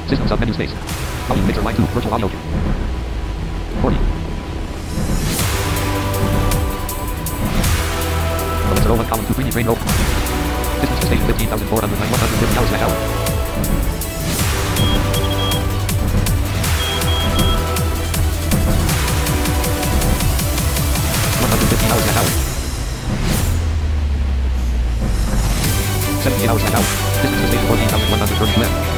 System 0.09 0.27
submenu 0.27 0.53
space. 0.53 0.73
Volume 1.29 1.45
mixer 1.45 1.61
line 1.61 1.75
two. 1.75 1.85
Virtual 1.93 2.13
audio 2.13 2.27
cable. 2.27 2.41
40. 3.85 4.06
One 8.95 9.05
column 9.05 9.25
two. 9.27 9.33
3D 9.33 9.51
train 9.51 9.67
row. 9.67 9.75
Distance 9.75 10.99
to 11.01 11.05
station 11.07 11.25
15,409. 11.27 12.09
150 12.09 12.57
hours 12.57 12.69
slash 12.69 12.81
hour. 12.81 12.95
One 21.43 21.51
hundred 21.51 21.67
fifty 21.67 21.87
hours 21.91 22.03
slash 22.07 22.17
hour. 22.17 22.31
Seventy 26.23 26.47
hours 26.47 26.61
slash 26.61 26.75
hour. 26.75 26.87
Distance 27.21 27.41
to 27.41 27.47
station 27.47 27.67
fourteen 27.67 27.89
thousand 27.89 28.96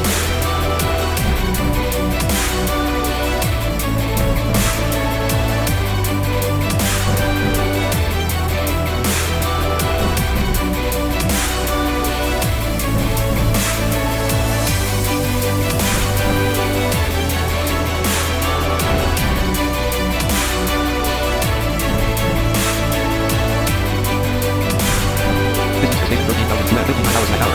That 27.20 27.28
was 27.28 27.38
my. 27.38 27.50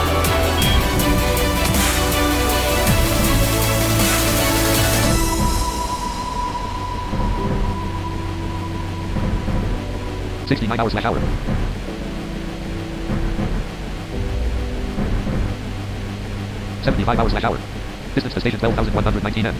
Sixty-nine 10.45 10.80
hours 10.80 10.91
slash 10.91 11.05
hour. 11.05 11.20
Seventy-five 16.84 17.18
hours 17.20 17.32
slash 17.32 17.43
hour. 17.45 17.57
Distance 18.13 18.34
to 18.36 18.39
station 18.39 18.59
twelve 18.59 18.76
thousand 18.76 18.93
one 18.93 19.03
hundred 19.03 19.24
nineteen 19.24 19.47
m. 19.47 19.55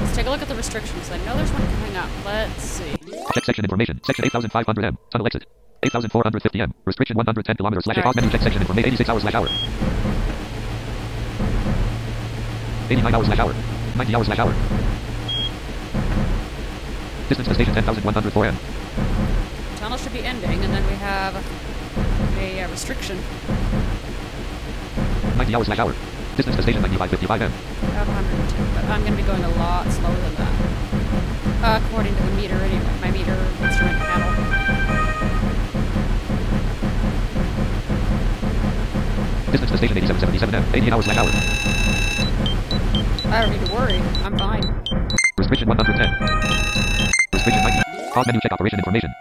Let's 0.00 0.16
take 0.16 0.26
a 0.26 0.30
look 0.30 0.42
at 0.42 0.48
the 0.48 0.54
restrictions. 0.54 1.10
I 1.10 1.18
know 1.18 1.36
there's 1.36 1.52
one 1.52 1.66
coming 1.66 1.96
up. 1.96 2.10
Let's 2.24 2.62
see. 2.62 2.94
Check 3.34 3.44
section 3.44 3.64
information. 3.64 4.00
Section 4.04 4.24
8500 4.26 4.84
M. 4.84 4.98
Tunnel 5.10 5.26
exit. 5.26 5.46
8450 5.84 6.60
M. 6.60 6.74
Restriction 6.84 7.16
110 7.16 7.56
kilometers 7.56 7.84
slash 7.84 7.96
pause 8.02 8.16
menu. 8.16 8.30
Check 8.30 8.42
section 8.42 8.62
information. 8.62 8.88
86 8.88 9.08
hours 9.10 9.22
slash 9.22 9.34
hour. 9.34 9.48
89 12.90 13.14
hours 13.14 13.26
slash 13.26 13.38
hour. 13.38 13.54
90 13.96 14.14
hours 14.14 14.26
slash 14.26 14.38
hour. 14.38 14.91
Distance 17.32 17.48
to 17.48 17.54
station 17.54 17.72
10104 17.72 18.44
M. 18.44 18.56
Tunnel 19.76 19.96
should 19.96 20.12
be 20.12 20.20
ending, 20.20 20.62
and 20.64 20.74
then 20.74 20.84
we 20.84 20.92
have 20.96 21.34
a 22.36 22.60
uh, 22.60 22.68
restriction 22.68 23.16
90 25.38 25.54
hours 25.54 25.64
slash 25.64 25.78
hour. 25.78 25.94
Distance 26.36 26.56
to 26.56 26.62
station 26.62 26.82
9555 26.82 27.40
M. 27.40 27.48
of 27.48 28.08
110, 28.12 28.74
but 28.76 28.84
I'm 28.84 29.00
going 29.00 29.16
to 29.16 29.16
be 29.16 29.22
going 29.22 29.42
a 29.44 29.48
lot 29.56 29.88
slower 29.88 30.12
than 30.12 30.34
that. 30.44 30.52
Uh, 31.64 31.80
according 31.80 32.14
to 32.14 32.22
the 32.22 32.32
meter, 32.32 32.56
anyway. 32.56 32.84
My 33.00 33.10
meter 33.10 33.40
instrument 33.64 33.96
panel. 33.96 34.28
Distance 39.48 39.70
to 39.72 39.78
station 39.78 39.96
8777 39.96 40.52
M. 40.52 40.68
88 40.74 40.92
hours 40.92 41.04
slash 41.08 41.16
hour. 41.16 41.32
I 43.32 43.40
don't 43.40 43.56
need 43.56 43.64
to 43.64 43.72
worry. 43.72 43.96
I'm 44.20 44.36
fine. 44.36 44.68
Restriction 45.38 45.68
110. 45.68 47.01
Restriction 48.12 48.20
90. 48.20 48.20
Pause 48.20 48.26
menu. 48.26 48.40
Check 48.40 48.52
operation 48.52 48.78
information. 48.78 49.14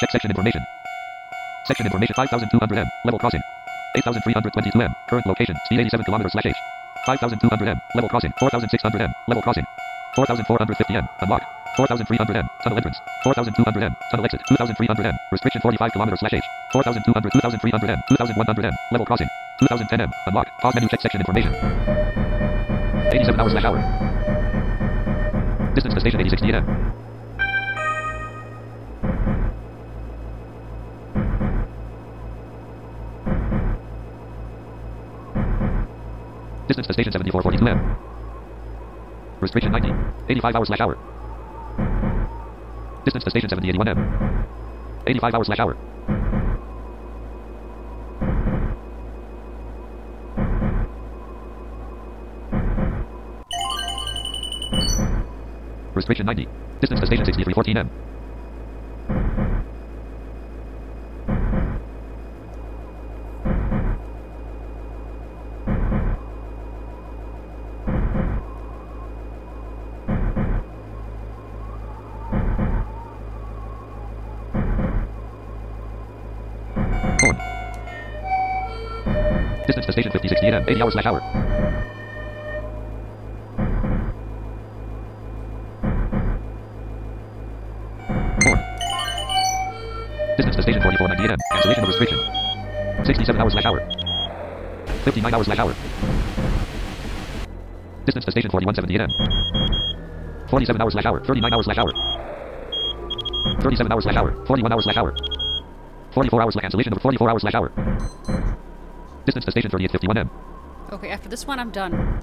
Check 0.00 0.10
section 0.10 0.30
information. 0.30 0.62
Section 1.66 1.86
information 1.86 2.14
5200 2.14 2.78
M. 2.78 2.86
Level 3.04 3.18
crossing. 3.18 3.42
8322 3.96 4.80
M. 4.80 4.94
Current 5.08 5.26
location. 5.26 5.56
Speed 5.66 5.80
87 5.80 6.04
kilometers 6.04 6.32
slash 6.32 6.46
H. 6.46 6.56
5200 7.06 7.68
M. 7.68 7.80
Level 7.94 8.08
crossing. 8.08 8.32
4600 8.38 9.00
M. 9.02 9.12
Level 9.28 9.42
crossing. 9.42 9.66
4450 10.14 10.94
M. 10.94 11.08
Unlock. 11.22 11.42
4300 11.76 12.36
M. 12.36 12.48
Tunnel 12.62 12.78
entrance. 12.78 13.00
4200 13.24 13.82
M. 13.82 13.96
Tunnel 14.10 14.24
exit. 14.24 14.40
2300 14.48 15.06
M. 15.06 15.16
Restriction 15.32 15.60
45 15.62 15.92
kilometers 15.92 16.20
slash 16.20 16.34
H. 16.34 16.44
4200 16.72 17.32
2300 17.32 17.90
M. 17.90 18.02
2100 18.08 18.64
M. 18.64 18.74
Level 18.92 19.06
crossing. 19.06 19.28
2010 19.60 20.00
M. 20.00 20.10
Unlock. 20.26 20.48
Pause 20.60 20.74
menu. 20.76 20.88
Check 20.88 21.00
section 21.00 21.20
information. 21.20 21.52
87 23.12 23.40
hours 23.40 23.52
slash 23.52 23.64
hour. 23.64 23.78
Distance 25.74 25.94
to 25.94 26.00
station 26.00 26.20
8060 26.20 26.52
M. 26.52 27.01
Distance 36.72 36.86
to 36.86 36.94
station 36.94 37.12
7442 37.12 37.68
M. 37.68 37.96
Restriction 39.42 39.72
90. 39.72 39.92
85 40.30 40.56
hours 40.56 40.68
slash 40.68 40.80
hour. 40.80 40.96
Distance 43.04 43.24
to 43.24 43.28
station 43.30 43.50
7081 43.50 43.88
M. 43.88 44.46
85 45.06 45.34
hours 45.34 45.46
slash 45.48 45.58
hour. 45.58 45.76
Restriction 55.92 56.24
90. 56.24 56.48
Distance 56.80 57.00
to 57.00 57.06
station 57.06 57.26
6314 57.26 57.76
M. 57.76 58.11
5068 80.62 80.68
80 80.68 80.82
hours 80.82 80.92
slash 80.92 81.06
hour. 81.06 81.20
Horn. 88.42 88.60
Distance 90.36 90.56
to 90.56 90.62
station 90.62 90.82
4498 90.82 91.30
M. 91.30 91.38
Cancellation 91.52 91.82
of 91.82 91.88
restriction. 91.88 92.18
67 93.04 93.40
hours 93.40 93.52
slash 93.52 93.66
hour. 93.66 93.80
59 95.04 95.34
hours 95.34 95.46
slash 95.46 95.58
hour. 95.58 95.74
Distance 98.06 98.24
to 98.24 98.30
station 98.30 98.50
4178 98.50 99.00
M. 99.00 99.10
47 100.48 100.80
hours 100.80 100.92
slash 100.92 101.06
hour. 101.06 101.24
39 101.24 101.52
hours 101.52 101.64
slash 101.64 101.78
hour. 101.78 101.92
37 103.62 103.92
hours 103.92 104.04
slash 104.04 104.16
hour. 104.16 104.46
41 104.46 104.72
hours 104.72 104.84
slash 104.84 104.96
hour. 104.96 105.14
44 106.14 106.42
hours 106.42 106.54
slash 106.54 106.62
cancellation 106.62 106.92
of 106.92 107.02
44 107.02 107.30
hours 107.30 107.42
slash 107.42 107.54
hour. 107.54 107.72
Distance 109.24 109.44
to 109.44 109.50
station 109.50 109.70
3851 109.70 110.18
M. 110.18 110.51
Okay, 110.92 111.08
after 111.08 111.26
this 111.26 111.46
one, 111.46 111.58
I'm 111.58 111.70
done. 111.70 112.20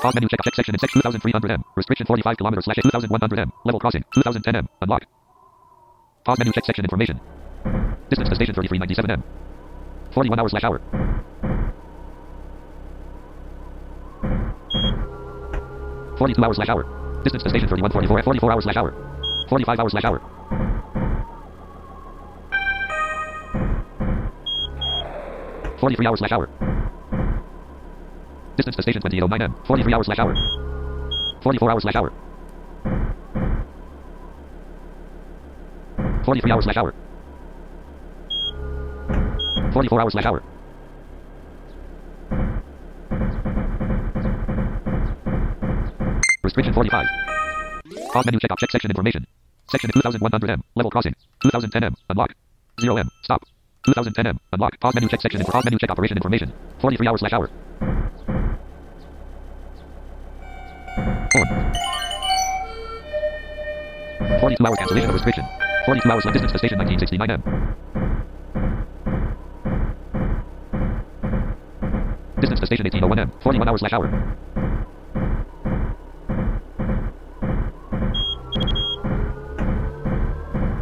Pause 0.00 0.14
menu 0.14 0.28
check 0.28 0.38
check 0.44 0.54
section 0.54 0.76
in 0.76 0.78
section 0.78 1.00
2300 1.02 1.50
M. 1.50 1.64
Restriction 1.74 2.06
45 2.06 2.36
kilometers 2.36 2.64
slash 2.66 2.76
2100 2.76 3.38
M. 3.40 3.52
Level 3.64 3.80
crossing 3.80 4.04
2010 4.14 4.54
M. 4.54 4.68
Unlock. 4.82 5.02
Pause 6.24 6.38
menu 6.38 6.52
check 6.52 6.64
section 6.64 6.84
information. 6.84 7.18
Distance 8.08 8.28
to 8.28 8.36
station 8.36 8.54
3397 8.54 9.10
M. 9.10 9.24
41 10.12 10.38
hours 10.38 10.52
slash 10.52 10.62
hour. 10.62 10.80
Forty-two 16.18 16.42
hours 16.42 16.56
slash 16.56 16.68
hour. 16.70 16.84
Distance 17.24 17.42
to 17.42 17.50
station 17.50 17.68
3144 17.68 18.22
44 18.22 18.52
hours 18.52 18.64
slash 18.64 18.76
hour. 18.76 18.94
45 19.50 19.80
hours 19.80 19.92
slash 19.92 20.04
hour. 20.04 20.20
Forty-three 25.78 26.06
hours 26.06 26.18
slash 26.20 26.32
hour. 26.32 26.48
Distance 28.56 28.76
to 28.76 28.82
station 28.82 29.02
2809 29.02 29.42
M. 29.42 29.54
43 29.66 29.92
hours 29.92 30.06
slash 30.06 30.18
hour. 30.18 30.34
44 31.42 31.70
hours 31.70 31.82
slash 31.82 31.96
hour. 31.96 32.12
43 36.24 36.50
hours 36.50 36.64
slash 36.64 36.76
hour. 36.78 36.94
44 39.72 40.00
hours 40.00 40.12
slash 40.12 40.24
hour. 40.24 40.55
45. 46.76 47.08
Pause 48.12 48.26
menu 48.26 48.38
check 48.38 48.52
off 48.52 48.58
check 48.58 48.70
section 48.70 48.90
information. 48.90 49.26
Section 49.72 49.90
2100 49.92 50.50
M. 50.50 50.62
Level 50.74 50.90
crossing. 50.90 51.14
2010 51.42 51.84
M. 51.84 51.94
Unlock. 52.10 52.34
0 52.78 52.96
M. 52.96 53.08
Stop. 53.22 53.40
2010 53.86 54.26
M. 54.26 54.38
Unlock. 54.52 54.78
Pause 54.78 54.94
menu 54.96 55.08
check 55.08 55.22
section. 55.22 55.40
Pause 55.40 55.64
menu 55.64 55.78
check 55.78 55.90
operation 55.90 56.18
information. 56.18 56.52
43 56.80 57.08
hours 57.08 57.20
slash 57.20 57.32
hour. 57.32 57.48
Horn. 61.32 61.48
42 64.40 64.66
hour 64.66 64.76
cancellation 64.76 65.08
of 65.08 65.14
restriction. 65.14 65.46
42 65.86 66.10
hours 66.10 66.24
left 66.26 66.34
distance 66.34 66.52
to 66.52 66.58
station 66.58 66.76
1969 66.76 67.30
M. 67.30 67.40
Distance 72.38 72.60
to 72.60 72.66
station 72.66 72.84
1801 72.84 73.18
M. 73.18 73.32
41 73.40 73.66
hours 73.66 73.80
slash 73.80 73.94
hour. 73.94 74.45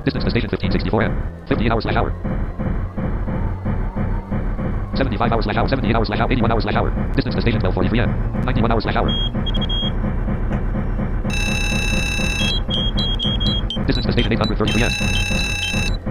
Distance 0.05 0.25
to 0.25 0.31
station 0.31 0.51
1564 0.53 1.03
M. 1.03 1.17
58 1.49 1.73
hours 1.73 1.85
slash 1.85 1.97
hour. 1.97 2.13
75 4.97 5.33
hours 5.33 5.45
slash 5.45 5.57
hour. 5.57 5.69
78 5.69 5.97
hours 5.97 6.09
slash 6.09 6.21
hour. 6.21 6.31
81 6.31 6.53
hours 6.53 6.63
slash 6.65 6.77
hour. 6.77 6.91
Distance 7.17 7.35
to 7.35 7.41
station 7.41 7.61
1243 7.65 8.05
M. 8.05 8.13
91 8.45 8.73
hours 8.73 8.85
slash 8.85 8.97
hour. 9.01 9.09
Distance 13.89 14.05
to 14.05 14.13
station 14.13 14.33
833 14.33 14.85
m. 14.85 14.93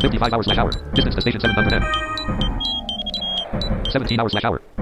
55 0.01 0.33
hours 0.33 0.45
slash 0.45 0.57
hour. 0.57 0.71
Distance 0.97 1.13
to 1.13 1.21
station 1.21 1.39
700 1.39 1.73
m. 1.77 1.85
17 3.93 4.19
hours 4.19 4.31
slash 4.31 4.43
hour. 4.43 4.72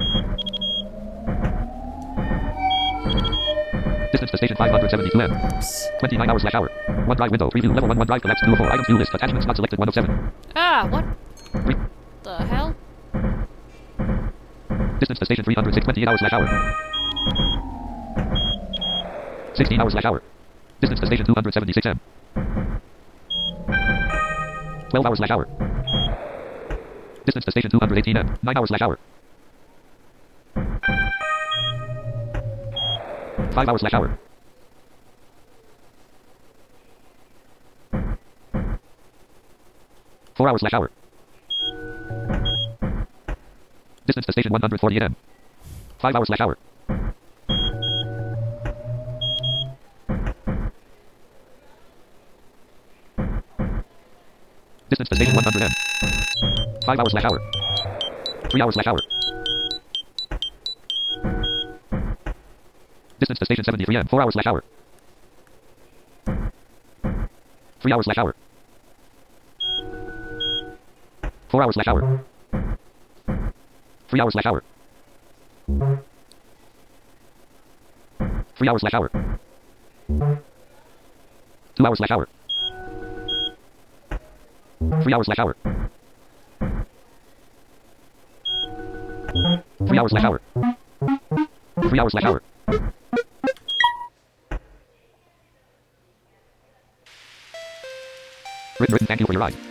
Station 4.42 4.58
572 4.58 5.22
m. 5.22 5.30
29 6.00 6.30
hours 6.30 6.42
slash 6.42 6.56
hour. 6.56 6.70
OneDrive 7.06 7.30
window. 7.30 7.50
Preview. 7.52 7.74
Level 7.76 7.90
1 7.90 7.98
OneDrive 7.98 8.22
collects 8.22 8.42
2 8.44 8.52
of 8.52 8.58
4 8.58 8.72
items. 8.74 8.88
View 8.88 8.98
list. 8.98 9.14
Attachments 9.14 9.46
not 9.46 9.56
selected 9.56 9.78
1 9.78 9.88
of 9.88 9.94
7. 9.94 10.32
Ah, 10.56 10.88
what 10.90 11.06
Re- 11.64 11.76
the 12.24 12.38
hell? 12.50 12.76
Distance 15.00 15.20
to 15.20 15.26
station 15.26 15.44
306. 15.46 15.86
28 15.86 16.08
hours 16.08 16.20
slash 16.20 16.34
hour. 16.34 16.48
16 19.54 19.80
hours 19.80 19.94
slash 19.94 20.06
hour. 20.06 20.24
Distance 20.82 21.00
to 21.02 21.06
station 21.06 21.26
276 21.26 21.86
m. 21.86 22.00
12 24.90 25.06
hours 25.06 25.18
slash 25.20 25.30
hour. 25.30 25.46
Distance 27.26 27.46
to 27.46 27.52
station 27.52 27.70
218 27.70 28.18
m. 28.18 28.38
9 28.42 28.58
hours 28.58 28.70
slash 28.70 28.82
hour. 28.82 28.98
5 33.54 33.70
hours 33.70 33.82
slash 33.82 33.94
hour. 33.94 34.18
Four 40.42 40.50
hours 40.50 40.62
slash 40.62 40.74
hour. 40.74 40.90
Distance 44.08 44.26
to 44.26 44.32
station 44.32 44.52
140 44.52 45.00
m. 45.00 45.16
Five 46.00 46.16
hours 46.16 46.26
slash 46.30 46.42
hour. 46.42 46.58
Distance 54.90 55.10
to 55.10 55.16
station 55.16 55.36
100 55.36 55.62
m. 55.62 55.70
Five 56.88 57.00
hours 57.00 57.12
slash 57.12 57.26
hour. 57.26 57.40
Three 58.50 58.62
hours 58.64 58.74
slash 58.74 58.88
hour. 58.88 58.98
Distance 63.20 63.38
to 63.38 63.46
station 63.46 63.64
73 63.64 63.96
m. 63.96 64.08
Four 64.08 64.24
hours 64.24 64.34
slash 64.34 64.48
hour. 64.48 64.64
Three 67.80 67.94
hours 67.94 68.06
slash 68.06 68.18
hour. 68.18 68.34
Four 71.62 71.66
hours 71.68 71.76
slash 71.76 71.88
hour. 71.90 72.02
Three 74.10 74.20
hours 74.20 74.34
slash 74.34 74.46
hour. 74.48 74.64
Three 78.56 78.68
hours 78.68 78.82
slash 78.82 78.94
hour. 78.96 79.12
Two 81.76 81.86
hours 81.86 81.98
slash 82.00 82.10
hour. 82.10 82.28
Three 85.04 85.14
hours 85.14 85.26
slash 85.28 85.38
hour. 85.38 85.56
Three 89.86 90.00
hours 90.00 90.12
slash 90.12 90.24
hour. 90.24 90.42
Three 91.90 92.00
hours 92.00 92.12
slash 92.12 92.24
hour. 92.24 92.42
Written, 98.80 98.94
written, 98.94 99.06
thank 99.06 99.20
you 99.20 99.28
for 99.28 99.34
your 99.34 99.42
ride. 99.42 99.71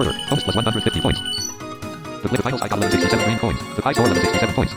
Further, 0.00 0.16
bonus 0.30 0.44
plus 0.44 0.56
150 0.56 1.00
points. 1.02 1.20
The 1.20 2.28
glitter 2.32 2.42
titles 2.42 2.62
I 2.62 2.72
got 2.72 2.80
1167 2.80 3.20
green 3.20 3.36
coins. 3.36 3.60
The 3.76 3.84
high 3.84 3.92
score 3.92 4.08
1167 4.08 4.56
points. 4.56 4.72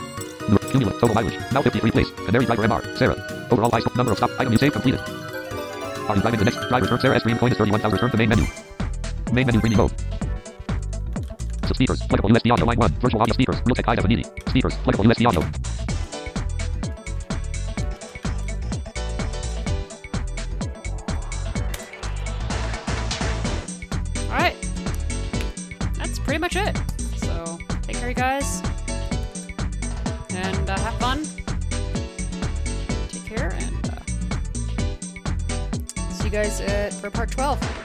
New 0.52 0.60
cumulative 0.68 1.00
total 1.00 1.16
mileage. 1.16 1.40
Now 1.48 1.64
53 1.64 1.80
place. 1.96 2.10
Canary 2.28 2.44
driver 2.44 2.68
MR. 2.68 2.84
Sarah. 3.00 3.16
Overall 3.48 3.70
high 3.72 3.80
score. 3.80 3.96
Number 3.96 4.12
of 4.12 4.18
stop. 4.20 4.36
Item 4.36 4.52
you 4.52 4.60
save 4.60 4.76
completed. 4.76 5.00
Are 5.00 6.16
you 6.16 6.20
driving 6.20 6.40
the 6.40 6.44
next 6.44 6.60
driver 6.68 6.84
turn? 6.84 7.00
Sarah 7.00 7.16
S 7.16 7.22
green 7.22 7.38
coin 7.38 7.52
is 7.52 7.56
31,000. 7.56 7.96
Return 7.96 8.10
to 8.12 8.18
main 8.20 8.28
menu. 8.28 8.44
Main 9.32 9.46
menu 9.46 9.60
green 9.64 9.76
mode. 9.80 9.96
Speakers. 11.72 12.04
Plugable 12.04 12.28
USB 12.28 12.52
audio 12.52 12.66
line 12.66 12.76
1. 12.76 12.92
Virtual 13.00 13.22
audio 13.22 13.32
speakers. 13.32 13.56
Realtek 13.64 13.86
high 13.86 13.96
definition. 13.96 14.28
Speakers. 14.52 14.76
Plugable 14.84 15.08
USB 15.08 15.24
audio. 15.24 15.63
Pretty 26.24 26.38
much 26.40 26.56
it. 26.56 26.76
So, 27.16 27.58
take 27.82 27.98
care, 27.98 28.08
you 28.08 28.14
guys. 28.14 28.62
And 30.30 30.70
uh, 30.70 30.78
have 30.78 30.98
fun. 30.98 31.24
Take 33.08 33.26
care, 33.26 33.50
and 33.58 33.90
uh, 33.90 34.00
see 36.10 36.24
you 36.24 36.30
guys 36.30 36.60
at, 36.62 36.94
for 36.94 37.10
part 37.10 37.30
12. 37.30 37.83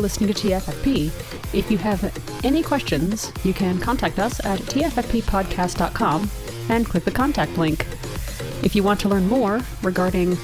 Listening 0.00 0.32
to 0.32 0.48
TFFP. 0.48 1.08
If 1.54 1.70
you 1.70 1.76
have 1.76 2.02
any 2.42 2.62
questions, 2.62 3.30
you 3.44 3.52
can 3.52 3.78
contact 3.78 4.18
us 4.18 4.42
at 4.46 4.58
tffppodcast.com 4.60 6.30
and 6.70 6.86
click 6.86 7.04
the 7.04 7.10
contact 7.10 7.58
link. 7.58 7.86
If 8.62 8.74
you 8.74 8.82
want 8.82 8.98
to 9.00 9.10
learn 9.10 9.28
more 9.28 9.60
regarding 9.82 10.38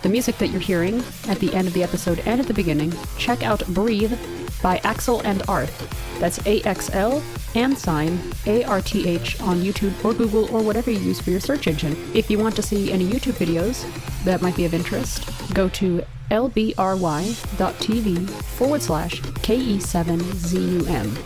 the 0.00 0.08
music 0.08 0.38
that 0.38 0.48
you're 0.48 0.60
hearing 0.60 1.04
at 1.28 1.38
the 1.40 1.52
end 1.52 1.68
of 1.68 1.74
the 1.74 1.82
episode 1.82 2.20
and 2.20 2.40
at 2.40 2.46
the 2.46 2.54
beginning, 2.54 2.94
check 3.18 3.42
out 3.42 3.66
Breathe 3.68 4.18
by 4.62 4.78
Axl 4.78 5.22
and 5.24 5.42
Arth. 5.46 6.18
That's 6.18 6.44
A 6.46 6.62
X 6.62 6.88
L 6.94 7.22
and 7.54 7.76
sign 7.76 8.18
A 8.46 8.64
R 8.64 8.80
T 8.80 9.06
H 9.06 9.38
on 9.42 9.60
YouTube 9.60 10.02
or 10.02 10.14
Google 10.14 10.50
or 10.54 10.62
whatever 10.62 10.90
you 10.90 10.98
use 10.98 11.20
for 11.20 11.30
your 11.30 11.40
search 11.40 11.66
engine. 11.66 11.96
If 12.14 12.30
you 12.30 12.38
want 12.38 12.56
to 12.56 12.62
see 12.62 12.90
any 12.90 13.06
YouTube 13.06 13.34
videos 13.34 13.84
that 14.24 14.42
might 14.42 14.56
be 14.56 14.64
of 14.64 14.74
interest, 14.74 15.54
go 15.54 15.68
to 15.70 16.04
lbry.tv 16.30 18.30
forward 18.30 18.82
slash 18.82 19.20
KE7ZUM. 19.20 21.16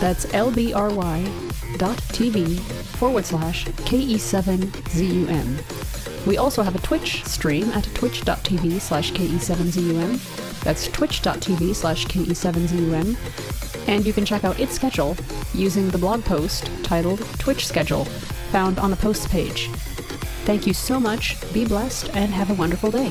That's 0.00 0.26
lbry.tv 0.26 1.28
forward 2.60 3.24
slash 3.24 3.66
KE7ZUM. 3.66 6.26
We 6.26 6.38
also 6.38 6.62
have 6.62 6.74
a 6.74 6.78
Twitch 6.78 7.22
stream 7.24 7.70
at 7.72 7.84
twitch.tv 7.94 8.80
slash 8.80 9.12
KE7ZUM. 9.12 10.62
That's 10.62 10.88
twitch.tv 10.88 11.74
slash 11.74 12.06
KE7ZUM. 12.06 13.88
And 13.88 14.06
you 14.06 14.14
can 14.14 14.24
check 14.24 14.44
out 14.44 14.58
its 14.58 14.74
schedule 14.74 15.14
using 15.52 15.90
the 15.90 15.98
blog 15.98 16.24
post 16.24 16.70
titled 16.82 17.20
Twitch 17.38 17.66
Schedule, 17.66 18.06
found 18.50 18.78
on 18.78 18.90
the 18.90 18.96
posts 18.96 19.26
page. 19.26 19.68
Thank 20.44 20.66
you 20.66 20.74
so 20.74 21.00
much, 21.00 21.36
be 21.54 21.64
blessed, 21.64 22.14
and 22.14 22.30
have 22.30 22.50
a 22.50 22.54
wonderful 22.54 22.90
day. 22.90 23.10